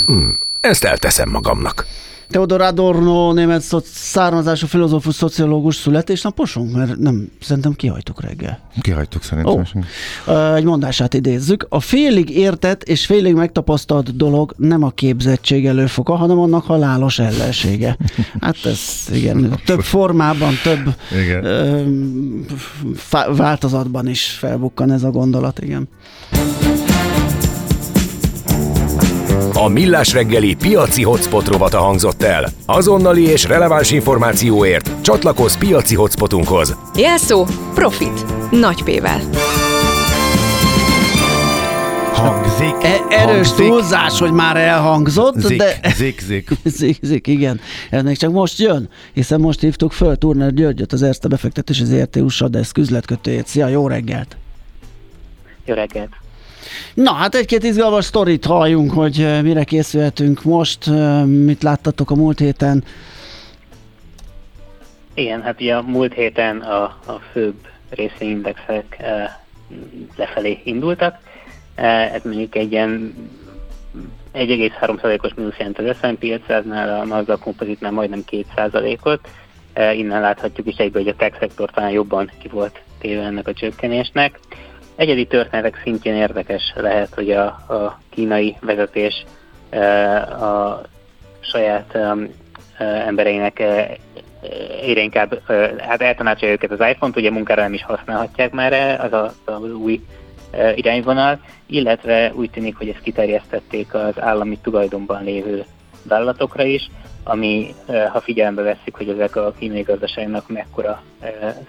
Hm, 0.06 0.30
ezt 0.62 0.84
elteszem 0.84 1.30
magamnak. 1.30 1.86
Theodor 2.29 2.61
Adorno, 2.61 3.33
német 3.33 3.63
származású 3.93 4.67
filozófus, 4.67 5.15
szociológus 5.15 5.75
születésnaposunk? 5.75 6.75
Mert 6.75 6.97
nem, 6.97 7.31
szerintem 7.41 7.73
kihagytuk 7.73 8.21
reggel. 8.21 8.59
Kihagytuk 8.81 9.23
szerintem. 9.23 9.65
Oh. 10.25 10.55
Egy 10.55 10.63
mondását 10.63 11.13
idézzük. 11.13 11.65
A 11.69 11.79
félig 11.79 12.29
értett 12.29 12.83
és 12.83 13.05
félig 13.05 13.33
megtapasztalt 13.33 14.15
dolog 14.15 14.53
nem 14.57 14.83
a 14.83 14.89
képzettség 14.89 15.65
előfoka, 15.65 16.15
hanem 16.15 16.39
annak 16.39 16.65
halálos 16.65 17.19
ellensége. 17.19 17.97
Hát 18.41 18.65
ez 18.65 19.07
igen, 19.13 19.59
több 19.65 19.81
formában, 19.81 20.53
több 20.63 20.95
igen. 21.21 21.43
Ö, 21.43 21.83
változatban 23.35 24.07
is 24.07 24.25
felbukkan 24.25 24.91
ez 24.91 25.03
a 25.03 25.09
gondolat, 25.09 25.59
igen. 25.59 25.89
A 29.62 29.67
Millás 29.67 30.13
reggeli 30.13 30.56
piaci 30.56 31.04
hotspot 31.04 31.48
rovata 31.48 31.78
hangzott 31.78 32.24
el. 32.24 32.50
Azonnali 32.65 33.24
és 33.24 33.43
releváns 33.43 33.91
információért 33.91 35.02
csatlakozz 35.02 35.56
piaci 35.56 35.95
hotspotunkhoz. 35.95 36.76
Jelszó 36.95 37.45
Profit. 37.74 38.26
Nagy 38.52 38.84
P-vel. 38.84 39.19
Hangzik. 42.13 42.74
E- 42.82 43.06
erős 43.10 43.48
hangzik. 43.48 43.67
túlzás, 43.67 44.19
hogy 44.19 44.32
már 44.32 44.58
elhangzott, 44.58 45.39
zik, 45.39 45.58
de... 45.58 45.80
Zik, 45.95 46.19
zik. 46.19 46.50
zik, 46.80 46.98
zik, 47.02 47.28
igen. 47.28 47.60
Ennek 47.89 48.17
csak 48.17 48.32
most 48.32 48.60
jön, 48.60 48.89
hiszen 49.13 49.39
most 49.39 49.60
hívtuk 49.60 49.91
föl 49.91 50.15
Turner 50.15 50.54
Györgyöt, 50.54 50.93
az 50.93 51.04
Erste 51.04 51.28
befektetés 51.28 51.82
az 51.82 51.91
ERTU 51.91 52.28
Sadesz 52.28 52.72
üzletkötőjét. 52.78 53.48
Szia, 53.48 53.67
jó 53.67 53.88
reggelt! 53.88 54.38
Jó 55.65 55.74
reggelt! 55.74 56.18
Na, 56.93 57.12
hát 57.12 57.36
egy-két 57.36 57.63
izgalmas 57.63 58.06
sztorit 58.06 58.45
halljunk, 58.45 58.91
hogy 58.91 59.22
eh, 59.22 59.41
mire 59.41 59.63
készülhetünk 59.63 60.43
most, 60.43 60.88
eh, 60.88 61.26
mit 61.26 61.63
láttatok 61.63 62.12
a 62.12 62.15
múlt 62.15 62.39
héten. 62.39 62.84
Igen, 65.19 65.41
hát 65.41 65.62
ugye 65.62 65.76
a 65.76 65.82
múlt 65.82 66.13
héten 66.13 66.58
a, 66.58 66.84
a 66.84 67.22
főbb 67.32 67.67
részvényindexek 67.89 68.95
e, 69.00 69.43
lefelé 70.15 70.60
indultak. 70.63 71.17
E, 71.76 71.88
ez 71.88 72.24
mondjuk 72.24 72.56
egy 72.56 72.72
ilyen 72.72 73.13
1,3%-os 74.34 75.34
mínusz 75.34 75.58
jelent 75.58 75.80
az 75.80 75.98
S&P 75.98 76.41
500-nál, 76.48 77.02
a 77.02 77.06
Nasdaq 77.06 77.39
kompozitnál 77.43 77.91
majdnem 77.91 78.24
2%-ot. 78.32 79.28
E, 79.74 79.93
innen 79.93 80.22
láthatjuk 80.22 80.67
is 80.67 80.76
egyből, 80.76 81.04
hogy 81.04 81.12
a 81.12 81.15
tech 81.15 81.39
szektor 81.39 81.69
talán 81.72 81.91
jobban 81.91 82.32
ki 82.41 82.48
volt 82.48 82.82
téve 83.00 83.24
ennek 83.24 83.48
a 83.48 83.54
csökkenésnek. 83.54 84.39
Egyedi 84.99 85.25
történetek 85.25 85.81
szintjén 85.83 86.15
érdekes 86.15 86.73
lehet, 86.75 87.13
hogy 87.13 87.31
a, 87.31 87.45
a 87.45 87.99
kínai 88.09 88.57
vezetés 88.62 89.25
e, 89.69 90.21
a 90.21 90.81
saját 91.39 91.95
e, 91.95 92.15
e, 92.77 92.83
embereinek 92.85 93.59
egyre 94.81 95.01
inkább 95.01 95.41
hát 95.77 96.01
eltanácsolja 96.01 96.53
őket 96.53 96.71
az 96.71 96.88
iPhone-t, 96.89 97.17
ugye 97.17 97.31
munkára 97.31 97.62
nem 97.62 97.73
is 97.73 97.83
használhatják 97.83 98.51
már 98.51 98.99
az 99.01 99.13
a, 99.13 99.33
az 99.45 99.73
új 99.73 100.01
irányvonal, 100.75 101.39
illetve 101.65 102.31
úgy 102.35 102.49
tűnik, 102.49 102.77
hogy 102.77 102.89
ezt 102.89 103.01
kiterjesztették 103.01 103.93
az 103.93 104.21
állami 104.21 104.57
tulajdonban 104.62 105.23
lévő 105.23 105.65
vállalatokra 106.03 106.63
is, 106.63 106.89
ami, 107.23 107.75
ha 108.12 108.21
figyelembe 108.21 108.62
veszik, 108.62 108.95
hogy 108.95 109.09
ezek 109.09 109.35
a 109.35 109.53
kínai 109.59 109.81
gazdaságnak 109.81 110.49
mekkora 110.49 111.01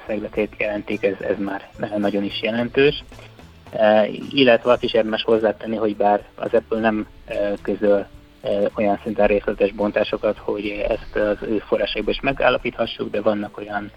szegletét 0.06 0.54
jelentik, 0.58 1.02
ez, 1.02 1.14
ez 1.20 1.36
már 1.38 1.70
nagyon 1.96 2.24
is 2.24 2.42
jelentős. 2.42 3.04
Illetve 4.30 4.70
azt 4.70 4.82
is 4.82 4.92
érdemes 4.92 5.22
hozzátenni, 5.22 5.76
hogy 5.76 5.96
bár 5.96 6.24
az 6.34 6.52
Apple 6.52 6.80
nem 6.80 7.06
közöl 7.62 8.06
olyan 8.74 9.00
szinten 9.02 9.26
részletes 9.26 9.72
bontásokat, 9.72 10.38
hogy 10.38 10.84
ezt 10.88 11.16
az 11.16 11.48
ő 11.48 11.58
forrásaiból 11.58 12.12
is 12.12 12.20
megállapíthassuk, 12.20 13.10
de 13.10 13.20
vannak 13.20 13.58
olyan 13.58 13.90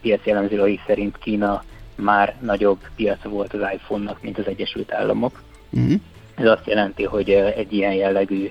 piaci 0.00 0.30
elemzői 0.30 0.80
szerint 0.86 1.18
Kína 1.18 1.62
már 1.96 2.34
nagyobb 2.40 2.78
piaca 2.96 3.28
volt 3.28 3.52
az 3.52 3.60
iPhone-nak, 3.72 4.22
mint 4.22 4.38
az 4.38 4.46
Egyesült 4.46 4.92
Államok. 4.92 5.42
Uh-huh. 5.70 6.00
Ez 6.34 6.46
azt 6.46 6.66
jelenti, 6.66 7.04
hogy 7.04 7.30
egy 7.30 7.72
ilyen 7.72 7.92
jellegű 7.92 8.50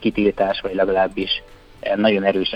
kitiltás, 0.00 0.60
vagy 0.60 0.74
legalábbis 0.74 1.42
nagyon 1.96 2.24
erős 2.24 2.50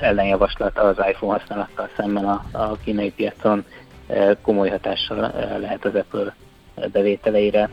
ellenjavaslat 0.00 0.78
az 0.78 0.96
iPhone 1.10 1.38
használattal 1.38 1.88
szemben 1.96 2.24
a, 2.24 2.44
a 2.52 2.76
kínai 2.84 3.10
piacon 3.10 3.64
komoly 4.42 4.68
hatással 4.68 5.32
lehet 5.60 5.84
az 5.84 5.94
Apple 5.94 6.34
bevételeire. 6.92 7.70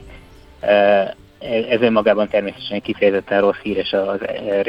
Ez 1.69 1.81
önmagában 1.81 2.27
természetesen 2.27 2.81
kifejezetten 2.81 3.41
rossz 3.41 3.57
hír, 3.63 3.77
és 3.77 3.93
az 3.93 4.19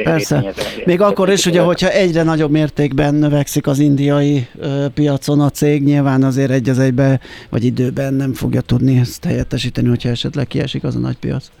Persze. 0.03 0.53
Még 0.85 1.01
akkor 1.01 1.29
is, 1.29 1.45
ugye, 1.45 1.61
hogyha 1.61 1.89
egyre 1.89 2.23
nagyobb 2.23 2.51
mértékben 2.51 3.15
növekszik 3.15 3.67
az 3.67 3.79
indiai 3.79 4.47
piacon 4.93 5.39
a 5.39 5.49
cég, 5.49 5.83
nyilván 5.83 6.23
azért 6.23 6.51
egy 6.51 6.69
az 6.69 6.79
egybe, 6.79 7.19
vagy 7.49 7.63
időben 7.63 8.13
nem 8.13 8.33
fogja 8.33 8.61
tudni 8.61 8.99
ezt 8.99 9.25
helyettesíteni, 9.25 9.87
hogyha 9.87 10.09
esetleg 10.09 10.47
kiesik 10.47 10.83
az 10.83 10.95
a 10.95 10.99
nagy 10.99 11.17
piac. 11.17 11.51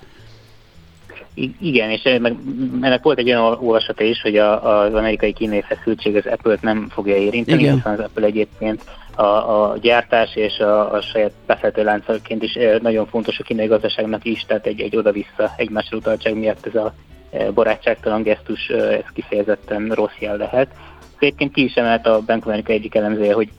Igen, 1.59 1.89
és 1.89 2.01
meg, 2.03 2.35
ennek 2.81 3.03
volt 3.03 3.17
egy 3.17 3.29
olyan 3.29 3.43
olvasata 3.43 4.03
is, 4.03 4.21
hogy 4.21 4.37
a, 4.37 4.81
az 4.83 4.93
amerikai 4.93 5.33
kínai 5.33 5.61
feszültség 5.61 6.15
az 6.15 6.25
Apple-t 6.25 6.61
nem 6.61 6.87
fogja 6.89 7.15
érinteni, 7.15 7.61
Igen. 7.61 7.75
hiszen 7.75 7.93
az 7.93 7.99
Apple 7.99 8.25
egyébként 8.25 8.83
a, 9.15 9.23
a 9.23 9.77
gyártás 9.81 10.35
és 10.35 10.59
a, 10.59 10.93
a 10.93 11.01
saját 11.01 11.31
befeltő 11.45 11.83
láncaként 11.83 12.43
is 12.43 12.57
nagyon 12.81 13.05
fontos 13.05 13.39
a 13.39 13.43
kínai 13.43 13.67
gazdaságnak 13.67 14.25
is, 14.25 14.45
tehát 14.47 14.65
egy, 14.65 14.81
egy 14.81 14.95
oda-vissza 14.95 15.53
egymásra 15.57 15.97
utaltság 15.97 16.35
miatt 16.35 16.65
ez 16.65 16.75
a 16.75 16.93
barátságtalan 17.53 18.23
gesztus 18.23 18.67
ez 18.69 19.03
kifejezetten 19.13 19.89
rossz 19.89 20.17
jel 20.19 20.37
lehet. 20.37 20.67
Egyébként 21.19 21.53
ki 21.53 21.63
is 21.63 21.73
emelt 21.73 22.07
a 22.07 22.21
Bank 22.25 22.45
America 22.45 22.71
egyik 22.71 22.95
elemzője, 22.95 23.33
hogy 23.33 23.49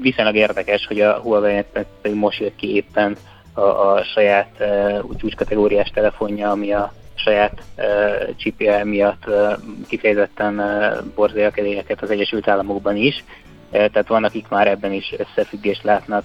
viszonylag 0.00 0.34
érdekes, 0.34 0.86
hogy 0.86 1.00
a 1.00 1.12
Huawei-nek 1.12 1.86
most 2.14 2.40
jött 2.40 2.56
ki 2.56 2.74
éppen 2.74 3.16
a, 3.58 3.92
a 3.92 4.04
saját 4.04 4.50
uh, 4.60 5.16
csúcskategóriás 5.16 5.90
telefonja, 5.90 6.50
ami 6.50 6.72
a 6.72 6.92
saját 7.14 7.62
uh, 7.76 8.36
csipje 8.36 8.84
miatt 8.84 9.26
uh, 9.26 9.52
kifejezetten 9.88 10.58
uh, 10.58 11.04
borzolja 11.14 11.50
a 11.56 11.94
az 12.00 12.10
Egyesült 12.10 12.48
Államokban 12.48 12.96
is. 12.96 13.24
Uh, 13.24 13.70
tehát 13.70 14.08
vannak, 14.08 14.30
akik 14.30 14.48
már 14.48 14.68
ebben 14.68 14.92
is 14.92 15.14
összefüggést 15.16 15.82
látnak. 15.82 16.24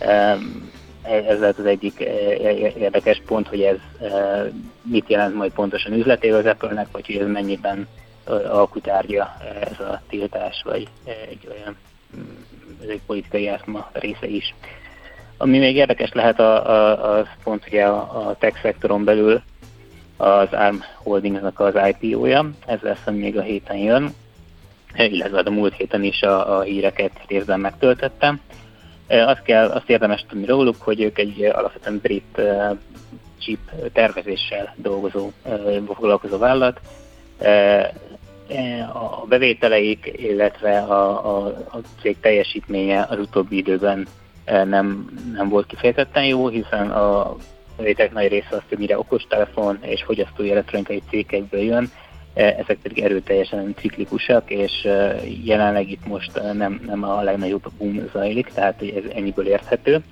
Um, 0.00 0.70
ez 1.02 1.40
lehet 1.40 1.58
az 1.58 1.64
egyik 1.64 1.98
érdekes 2.78 3.22
pont, 3.26 3.48
hogy 3.48 3.62
ez 3.62 3.76
mit 4.82 5.08
jelent 5.08 5.34
majd 5.34 5.52
pontosan 5.52 5.92
üzletével 5.92 6.38
az 6.38 6.46
Apple-nek, 6.46 6.86
vagy 6.92 7.06
hogy 7.06 7.16
ez 7.16 7.26
mennyiben 7.26 7.88
alkutárgya 8.50 9.36
ez 9.60 9.80
a 9.80 10.02
tiltás, 10.08 10.62
vagy 10.64 10.88
egy 11.04 11.48
olyan 11.50 11.76
ez 12.82 12.88
egy 12.88 13.00
politikai 13.06 13.48
átma 13.48 13.90
része 13.92 14.26
is. 14.26 14.54
Ami 15.42 15.58
még 15.58 15.76
érdekes 15.76 16.12
lehet, 16.12 16.40
a, 16.40 16.70
a, 16.70 17.18
az 17.18 17.26
pont 17.44 17.66
ugye 17.66 17.84
a, 17.84 18.28
a 18.28 18.36
tech 18.38 18.60
szektoron 18.60 19.04
belül 19.04 19.42
az 20.16 20.48
ARM 20.52 20.76
Holdingsnak 20.96 21.60
az 21.60 21.74
IPO-ja, 21.88 22.50
ez 22.66 22.80
lesz, 22.80 23.02
ami 23.04 23.18
még 23.18 23.38
a 23.38 23.42
héten 23.42 23.76
jön, 23.76 24.14
illetve 24.96 25.36
hát 25.36 25.46
a 25.46 25.50
múlt 25.50 25.74
héten 25.74 26.02
is 26.02 26.22
a, 26.22 26.58
a 26.58 26.60
híreket 26.60 27.10
részben 27.28 27.60
megtöltettem. 27.60 28.40
Azt, 29.08 29.42
kell, 29.42 29.70
azt 29.70 29.90
érdemes 29.90 30.24
tudni 30.28 30.46
róluk, 30.46 30.76
hogy 30.78 31.00
ők 31.00 31.18
egy 31.18 31.44
alapvetően 31.44 31.98
brit 32.02 32.40
chip 33.38 33.70
tervezéssel 33.92 34.74
dolgozó, 34.76 35.30
foglalkozó 35.86 36.38
vállalat. 36.38 36.80
A 38.92 39.26
bevételeik, 39.26 40.12
illetve 40.16 40.78
a, 40.78 41.26
a, 41.36 41.46
a 41.46 41.78
cég 42.00 42.16
teljesítménye 42.20 43.06
az 43.10 43.18
utóbbi 43.18 43.56
időben 43.56 44.06
nem, 44.44 45.10
nem 45.34 45.48
volt 45.48 45.66
kifejezetten 45.66 46.24
jó, 46.24 46.48
hiszen 46.48 46.90
a 46.90 47.36
bevételek 47.76 48.12
nagy 48.12 48.28
része 48.28 48.48
az, 48.50 48.78
mire 48.78 48.98
okostelefon 48.98 49.78
és 49.80 50.02
fogyasztói 50.02 50.50
elektronikai 50.50 51.02
cégekből 51.10 51.60
jön, 51.60 51.90
E, 52.34 52.44
ezek 52.44 52.78
pedig 52.82 52.98
erőteljesen 52.98 53.74
ciklikusak, 53.78 54.50
és 54.50 54.84
e, 54.84 55.16
jelenleg 55.44 55.90
itt 55.90 56.06
most 56.06 56.40
nem, 56.52 56.80
nem 56.86 57.02
a 57.02 57.22
legnagyobb 57.22 57.70
boom 57.78 58.08
zajlik, 58.12 58.46
tehát 58.54 58.82
ez 58.82 59.04
ennyiből 59.14 59.46
érthető, 59.46 60.02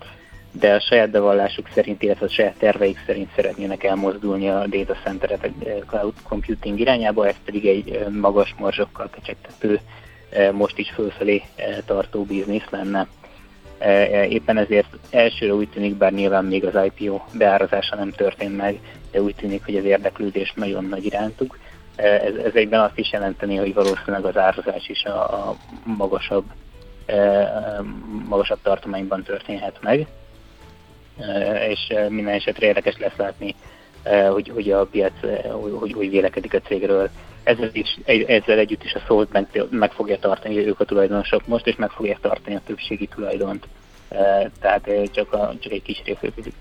de 0.53 0.74
a 0.74 0.81
saját 0.81 1.11
bevallásuk 1.11 1.68
szerint, 1.74 2.03
illetve 2.03 2.26
a 2.26 2.28
saját 2.28 2.59
terveik 2.59 3.03
szerint 3.07 3.31
szeretnének 3.35 3.85
elmozdulni 3.85 4.49
a 4.49 4.66
data 4.66 4.97
centerek 5.05 5.51
cloud 5.87 6.14
computing 6.22 6.81
irányába, 6.81 7.26
ez 7.26 7.37
pedig 7.45 7.66
egy 7.66 8.07
magas 8.20 8.55
marzsokkal 8.59 9.11
kecsegtető, 9.11 9.81
most 10.53 10.78
is 10.78 10.91
fölfelé 10.91 11.43
tartó 11.87 12.24
biznisz 12.24 12.70
lenne. 12.70 13.07
Éppen 14.28 14.59
ezért 14.59 14.97
elsőre 15.11 15.55
úgy 15.55 15.68
tűnik, 15.68 15.95
bár 15.95 16.12
nyilván 16.12 16.45
még 16.45 16.64
az 16.64 16.91
IPO 16.95 17.20
beárazása 17.33 17.97
nem 17.97 18.11
történt 18.11 18.57
meg, 18.57 18.81
de 19.11 19.22
úgy 19.22 19.35
tűnik, 19.35 19.64
hogy 19.64 19.76
az 19.76 19.85
érdeklődés 19.85 20.53
nagyon 20.57 20.85
nagy 20.85 21.05
irántuk, 21.05 21.59
ez, 22.01 22.35
ez 22.35 22.55
egyben 22.55 22.81
azt 22.81 22.99
is 22.99 23.12
jelenteni, 23.12 23.57
hogy 23.57 23.74
valószínűleg 23.74 24.24
az 24.24 24.37
árazás 24.37 24.89
is 24.89 25.05
a, 25.05 25.49
a 25.49 25.57
magasabb, 25.85 26.45
e, 27.07 27.51
magasabb 28.28 28.59
tartományban 28.62 29.22
történhet 29.22 29.78
meg, 29.83 30.07
e, 31.18 31.68
és 31.68 31.93
minden 32.09 32.35
esetre 32.35 32.66
érdekes 32.66 32.99
lesz 32.99 33.16
látni, 33.16 33.55
e, 34.03 34.26
hogy, 34.26 34.49
hogy 34.55 34.70
a 34.70 34.85
piac 34.85 35.12
hogy, 35.51 35.93
hogy 35.93 36.11
vélekedik 36.11 36.55
a 36.55 36.61
cégről. 36.61 37.11
Ezzel, 37.43 37.70
is, 37.72 37.99
ezzel 38.26 38.59
együtt 38.59 38.84
is 38.84 38.95
a 38.95 39.03
szót 39.07 39.32
meg, 39.32 39.66
meg 39.70 39.93
fogja 39.93 40.18
tartani 40.18 40.66
ők 40.66 40.80
a 40.80 40.84
tulajdonosok 40.84 41.47
most, 41.47 41.66
és 41.66 41.76
meg 41.76 41.91
fogják 41.91 42.20
tartani 42.20 42.57
a 42.57 42.61
többségi 42.66 43.07
tulajdont. 43.07 43.66
Tehát 44.61 44.91
csak, 45.12 45.32
a, 45.32 45.55
csak 45.59 45.72
egy 45.72 45.82
kis 45.82 46.03
részét 46.05 46.53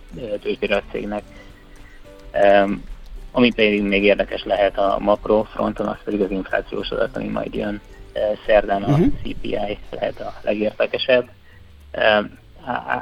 tőzsdére 0.42 0.76
a 0.76 0.84
cégnek. 0.92 1.24
Ami 3.32 3.54
pedig 3.54 3.84
még 3.84 4.04
érdekes 4.04 4.44
lehet 4.44 4.78
a 4.78 4.98
makro 5.00 5.44
fronton, 5.44 5.88
az 5.88 5.98
pedig 6.04 6.22
az 6.22 6.32
inflációs 6.32 6.90
adat, 6.90 7.16
ami 7.16 7.28
majd 7.28 7.54
jön 7.54 7.82
szerdán 8.46 8.84
a 8.84 8.88
uh-huh. 8.88 9.06
Mhm. 9.06 9.16
CPI 9.16 9.78
lehet 9.90 10.20
a 10.20 10.34
legértekesebb. 10.42 11.30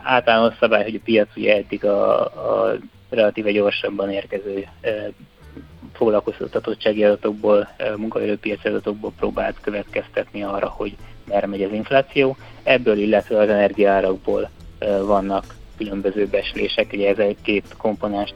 Általános 0.03 0.53
szabály, 0.59 0.83
hogy 0.83 0.95
a 0.95 1.03
piac 1.03 1.29
ugye 1.35 1.55
eddig 1.55 1.85
a, 1.85 2.25
a 2.25 2.77
relatíve 3.09 3.51
gyorsabban 3.51 4.11
érkező 4.11 4.67
foglalkoztatottsági 5.97 7.03
adatokból, 7.03 7.67
munkaerőpiaci 7.95 8.67
adatokból 8.67 9.11
próbált 9.19 9.55
következtetni 9.61 10.43
arra, 10.43 10.67
hogy 10.67 10.95
merre 11.27 11.47
megy 11.47 11.63
az 11.63 11.71
infláció. 11.71 12.37
Ebből, 12.63 12.97
illetve 12.97 13.39
az 13.39 13.49
energiárakból 13.49 14.49
vannak 15.05 15.55
különböző 15.77 16.25
beslések, 16.25 16.89
ugye 16.93 17.09
ez 17.09 17.17
egy 17.17 17.37
két 17.41 17.65
komponást 17.77 18.35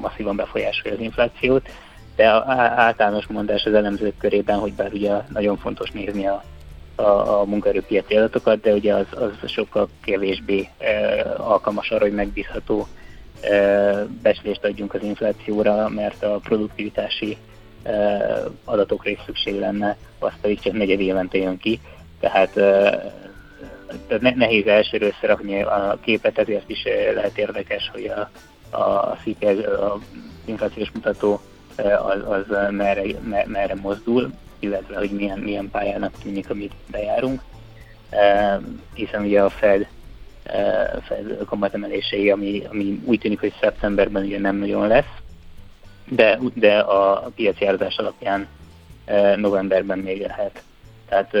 masszívan 0.00 0.36
befolyásolja 0.36 0.96
az 0.96 1.02
inflációt, 1.02 1.68
de 2.16 2.26
általános 2.76 3.26
mondás 3.26 3.64
az 3.64 3.74
elemzők 3.74 4.16
körében, 4.18 4.58
hogy 4.58 4.72
bár 4.72 4.92
ugye 4.92 5.12
nagyon 5.32 5.56
fontos 5.56 5.90
nézni 5.90 6.26
a, 6.26 6.44
a, 6.94 7.40
a 7.40 7.44
munkaerőpiaci 7.44 8.16
adatokat, 8.16 8.60
de 8.60 8.72
ugye 8.72 8.94
az, 8.94 9.06
az 9.10 9.50
sokkal 9.50 9.88
kevésbé 10.04 10.68
alkalmas 11.36 11.90
arra, 11.90 12.04
hogy 12.04 12.14
megbízható 12.14 12.86
beslést 14.22 14.64
adjunk 14.64 14.94
az 14.94 15.02
inflációra, 15.02 15.88
mert 15.88 16.22
a 16.22 16.38
produktivitási 16.42 17.36
adatokra 18.64 19.10
is 19.10 19.18
szükség 19.26 19.58
lenne, 19.58 19.96
azt 20.18 20.36
pedig 20.40 20.60
csak 20.60 20.72
negyed 20.72 21.00
évente 21.00 21.38
jön 21.38 21.58
ki, 21.58 21.80
tehát 22.20 22.54
nehéz 24.18 24.66
elsőre 24.66 25.06
összerakni 25.06 25.62
a 25.62 25.98
képet, 26.00 26.38
ezért 26.38 26.68
is 26.68 26.82
eh, 26.82 27.14
lehet 27.14 27.38
érdekes, 27.38 27.90
hogy 27.92 28.06
a, 28.06 28.30
a 28.76 29.16
CPI, 29.22 29.46
a 29.62 29.98
inflációs 30.44 30.90
mutató 30.90 31.40
az, 31.76 32.22
az 32.28 32.70
merre, 32.70 33.02
merre 33.46 33.74
mozdul, 33.74 34.30
illetve 34.58 34.96
hogy 34.98 35.10
milyen, 35.10 35.38
milyen 35.38 35.70
pályának 35.70 36.18
tűnik, 36.22 36.50
amit 36.50 36.72
bejárunk. 36.90 37.42
Hiszen 38.94 39.22
ugye 39.22 39.42
a 39.42 39.48
Fed, 39.48 39.86
Fed 41.02 41.44
kamatemelései, 41.46 42.30
ami, 42.30 42.62
ami 42.70 43.00
úgy 43.04 43.18
tűnik, 43.18 43.40
hogy 43.40 43.52
szeptemberben 43.60 44.24
ugye 44.24 44.38
nem 44.38 44.56
nagyon 44.56 44.86
lesz, 44.86 45.14
de, 46.08 46.38
de 46.54 46.78
a 46.78 47.30
piaci 47.34 47.66
árazás 47.66 47.96
alapján 47.96 48.46
novemberben 49.36 49.98
még 49.98 50.20
lehet. 50.20 50.62
Tehát 51.08 51.36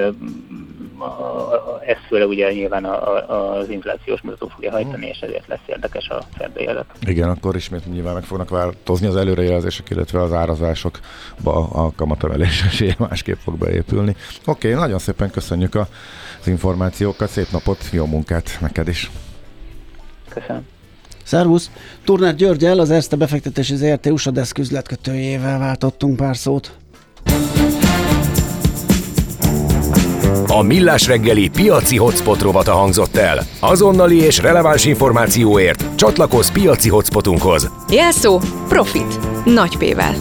ezt 1.86 2.00
főleg 2.08 2.28
ugye 2.28 2.52
nyilván 2.52 2.84
a, 2.84 3.14
a, 3.16 3.58
az 3.58 3.68
inflációs 3.68 4.20
mutató 4.20 4.48
fogja 4.48 4.70
hajtani, 4.70 5.06
és 5.06 5.18
ezért 5.20 5.46
lesz 5.46 5.58
érdekes 5.66 6.08
a 6.08 6.22
szerdai 6.38 6.66
adat. 6.66 6.86
Igen, 7.00 7.28
akkor 7.28 7.56
ismét 7.56 7.92
nyilván 7.92 8.14
meg 8.14 8.22
fognak 8.22 8.50
változni 8.50 9.06
az 9.06 9.16
előrejelzések, 9.16 9.90
illetve 9.90 10.22
az 10.22 10.32
árazásokba 10.32 11.68
a 11.72 11.92
kamatemelés 11.96 12.62
esélye 12.62 12.94
másképp 13.08 13.38
fog 13.38 13.58
beépülni. 13.58 14.16
Oké, 14.44 14.68
okay, 14.68 14.80
nagyon 14.80 14.98
szépen 14.98 15.30
köszönjük 15.30 15.74
a, 15.74 15.88
az 16.40 16.46
információkat, 16.46 17.28
szép 17.28 17.50
napot, 17.50 17.88
jó 17.92 18.06
munkát 18.06 18.58
neked 18.60 18.88
is! 18.88 19.10
Köszönöm! 20.28 20.66
Szervusz! 21.24 21.70
Turner 22.04 22.34
Györgyel, 22.34 22.78
az 22.78 22.90
Erste 22.90 23.16
befektetési 23.16 23.76
ZRT 23.76 24.06
USA 24.06 24.30
Desk 24.30 24.58
üzletkötőjével 24.58 25.58
váltottunk 25.58 26.16
pár 26.16 26.36
szót. 26.36 26.76
A 30.46 30.62
Millás 30.62 31.06
reggeli 31.06 31.48
piaci 31.48 31.96
hotspot 31.96 32.42
rovata 32.42 32.72
hangzott 32.72 33.16
el. 33.16 33.38
Azonnali 33.60 34.16
és 34.16 34.38
releváns 34.38 34.84
információért 34.84 35.84
csatlakozz 35.94 36.50
piaci 36.50 36.88
hotspotunkhoz. 36.88 37.70
Jelszó 37.90 38.40
Profit. 38.68 39.18
Nagy 39.44 39.76
P-vel. 39.76 40.14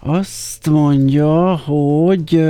Azt 0.00 0.68
mondja, 0.70 1.56
hogy 1.56 2.40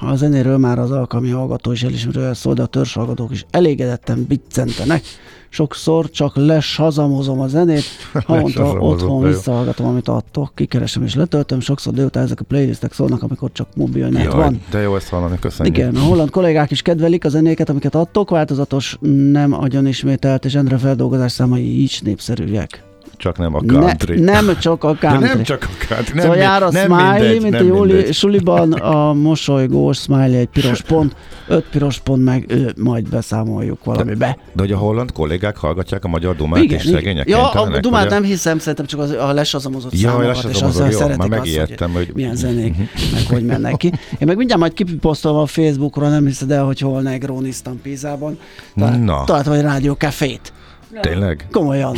a 0.00 0.14
zenéről 0.16 0.58
már 0.58 0.78
az 0.78 0.90
alkalmi 0.90 1.30
hallgató 1.30 1.72
is 1.72 1.82
elismerően 1.82 2.34
szól, 2.34 2.54
de 2.54 2.62
a 2.62 2.66
törzshallgatók 2.66 3.32
is 3.32 3.44
elégedetten 3.50 4.24
biccentenek 4.28 5.02
sokszor 5.48 6.10
csak 6.10 6.36
lesazamozom 6.36 7.40
a 7.40 7.46
zenét, 7.46 7.84
havonta 8.26 8.78
otthon 8.78 9.22
visszahallgatom, 9.22 9.86
amit 9.86 10.08
adtok, 10.08 10.52
kikeresem 10.54 11.02
és 11.02 11.14
letöltöm, 11.14 11.60
sokszor 11.60 11.92
délután 11.92 12.22
ezek 12.24 12.40
a 12.40 12.44
playlistek 12.44 12.92
szólnak, 12.92 13.22
amikor 13.22 13.52
csak 13.52 13.68
mobilnet 13.76 14.24
Jaj, 14.24 14.34
van. 14.34 14.62
De 14.70 14.78
jó 14.80 14.96
ezt 14.96 15.08
hallani, 15.08 15.38
köszönjük. 15.38 15.76
Igen, 15.76 15.96
a 15.96 16.00
holland 16.00 16.30
kollégák 16.30 16.70
is 16.70 16.82
kedvelik 16.82 17.24
a 17.24 17.28
zenéket, 17.28 17.68
amiket 17.68 17.94
adtok, 17.94 18.30
változatos, 18.30 18.96
nem 19.32 19.52
agyon 19.52 19.86
ismételt, 19.86 20.44
és 20.44 20.54
Endre 20.54 20.78
feldolgozás 20.78 21.32
számai 21.32 21.80
így 21.80 21.98
népszerűek. 22.02 22.87
Csak 23.18 23.38
nem 23.38 23.54
a 23.54 23.60
country. 23.66 24.20
Ne, 24.20 24.40
nem 24.40 24.58
csak 24.58 24.84
a 24.84 24.94
country. 24.94 25.18
De 25.26 25.34
nem 25.34 25.42
csak 25.42 25.62
a 25.80 25.84
country. 25.88 26.12
Nem, 26.14 26.22
szóval 26.22 26.36
jár 26.38 26.62
a 26.62 26.70
nem 26.70 26.84
smiley, 26.84 27.12
mindegy, 27.12 27.40
mint 27.42 27.52
nem 27.54 27.62
a 27.62 27.64
Júli 27.76 27.92
mindegy. 27.92 28.14
suliban, 28.14 28.72
a 28.72 29.12
mosolygós 29.28 29.98
smiley 29.98 30.34
egy 30.38 30.46
piros 30.48 30.82
pont, 30.82 31.16
öt 31.48 31.64
piros 31.70 31.98
pont 31.98 32.24
meg 32.24 32.44
ő, 32.48 32.72
majd 32.76 33.08
beszámoljuk 33.08 33.84
valamibe. 33.84 34.38
De 34.52 34.62
hogy 34.62 34.72
a 34.72 34.76
holland 34.76 35.12
kollégák 35.12 35.56
hallgatják 35.56 36.04
a 36.04 36.08
magyar 36.08 36.36
dumát 36.36 36.62
Igen, 36.62 36.78
és 36.78 36.84
szegények 36.84 37.28
Ja, 37.28 37.38
a 37.42 37.50
kénytelenek, 37.50 37.80
dumát 37.80 38.04
ugye? 38.06 38.14
nem 38.14 38.22
hiszem, 38.22 38.58
szerintem 38.58 38.86
csak 38.86 39.00
az, 39.00 39.10
a 39.10 39.32
lesazamozott 39.32 39.92
Ja, 39.92 39.98
számokat, 40.08 40.26
lesazomozod, 40.26 40.56
és 40.56 40.62
azzal 40.62 40.90
jó, 40.90 40.98
szeretik 40.98 41.18
már 41.18 41.30
azt, 41.30 41.38
megijedtem, 41.38 41.90
hogy, 41.92 42.04
hogy- 42.06 42.14
milyen 42.14 42.36
zenék, 42.36 42.76
meg 43.12 43.22
hogy 43.28 43.44
mennek 43.44 43.76
ki. 43.76 43.86
Én 44.18 44.26
meg 44.26 44.36
mindjárt 44.36 44.60
majd 44.60 44.72
kiposztolom 44.72 45.38
a 45.40 45.46
Facebookra, 45.46 46.08
nem 46.08 46.24
hiszed 46.26 46.50
el, 46.50 46.64
hogy 46.64 46.78
hol 46.80 47.00
negróniztam 47.00 47.80
Pizában. 47.82 48.38
Talált, 48.76 49.04
Na. 49.04 49.24
talált 49.24 49.46
vagy 49.46 49.60
rádió 49.60 49.94
kefét. 49.94 50.52
Tényleg? 51.00 51.46
Komolyan. 51.50 51.96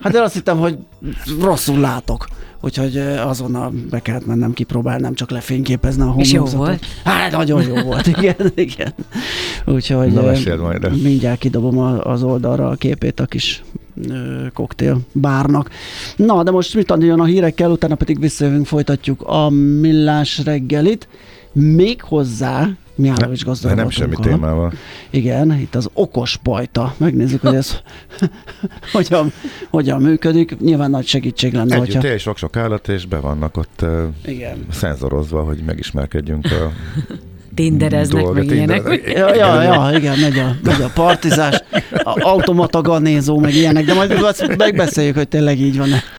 Hát 0.00 0.14
én 0.14 0.20
azt 0.20 0.34
hittem, 0.34 0.58
hogy 0.58 0.78
rosszul 1.40 1.78
látok. 1.80 2.26
Úgyhogy 2.64 2.96
azonnal 3.26 3.72
be 3.90 4.00
kellett 4.00 4.26
mennem 4.26 4.52
kipróbálni, 4.52 5.02
nem 5.02 5.14
csak 5.14 5.30
lefényképezni 5.30 6.02
a 6.02 6.14
És 6.18 6.32
jó 6.32 6.42
homlokzatot. 6.42 6.66
volt? 6.66 6.86
Hát 7.04 7.32
nagyon 7.32 7.62
jó 7.62 7.82
volt, 7.82 8.06
igen, 8.16 8.52
igen. 8.54 8.94
Úgyhogy 9.66 10.12
Na, 10.12 10.22
majd. 10.60 11.02
mindjárt 11.02 11.38
kidobom 11.38 11.78
az 12.02 12.22
oldalra 12.22 12.68
a 12.68 12.74
képét 12.74 13.20
a 13.20 13.26
kis 13.26 13.62
koktél 14.52 14.98
bárnak. 15.12 15.70
Na, 16.16 16.42
de 16.42 16.50
most 16.50 16.74
mit 16.74 16.90
adjon 16.90 17.20
a 17.20 17.24
hírekkel, 17.24 17.70
utána 17.70 17.94
pedig 17.94 18.20
visszajövünk, 18.20 18.66
folytatjuk 18.66 19.22
a 19.22 19.48
millás 19.80 20.40
reggelit. 20.44 21.08
Még 21.52 22.02
hozzá, 22.02 22.68
Mihálovics 22.94 23.44
gazdag 23.44 23.74
nem 23.74 23.90
semmi 23.90 24.14
témával. 24.22 24.72
Igen, 25.10 25.52
itt 25.52 25.74
az 25.74 25.88
okos 25.92 26.36
pajta. 26.42 26.94
Megnézzük, 26.96 27.40
hogy 27.40 27.54
ez 27.54 27.76
hogyan, 28.92 29.32
hogyan 29.70 30.02
működik. 30.02 30.58
Nyilván 30.60 30.90
nagy 30.90 31.06
segítség 31.06 31.52
lenne, 31.52 31.74
Együtt 31.74 31.94
hogyha... 31.94 32.08
él 32.08 32.18
sok-sok 32.18 32.56
állat, 32.56 32.88
és 32.88 33.06
be 33.06 33.18
vannak 33.18 33.56
ott 33.56 33.84
Igen. 34.24 34.66
szenzorozva, 34.70 35.42
hogy 35.42 35.62
megismerkedjünk 35.66 36.44
a 36.44 36.72
Tindereznek, 37.54 38.22
dolgot. 38.22 38.46
meg 38.46 38.56
ilyenek. 38.56 38.82
Tinder- 38.82 39.16
Ja, 39.16 39.34
ja, 39.34 39.62
ja, 39.62 39.98
igen, 39.98 40.18
megy 40.18 40.38
a, 40.38 40.56
megy 40.62 40.80
a 40.82 40.90
partizás, 40.94 41.62
a 41.90 42.20
automata 42.20 42.80
ganézó, 42.80 43.38
meg 43.38 43.54
ilyenek, 43.54 43.84
de 43.84 43.94
majd 43.94 44.14
megbeszéljük, 44.56 45.16
hogy 45.16 45.28
tényleg 45.28 45.60
így 45.60 45.78
van 45.78 45.88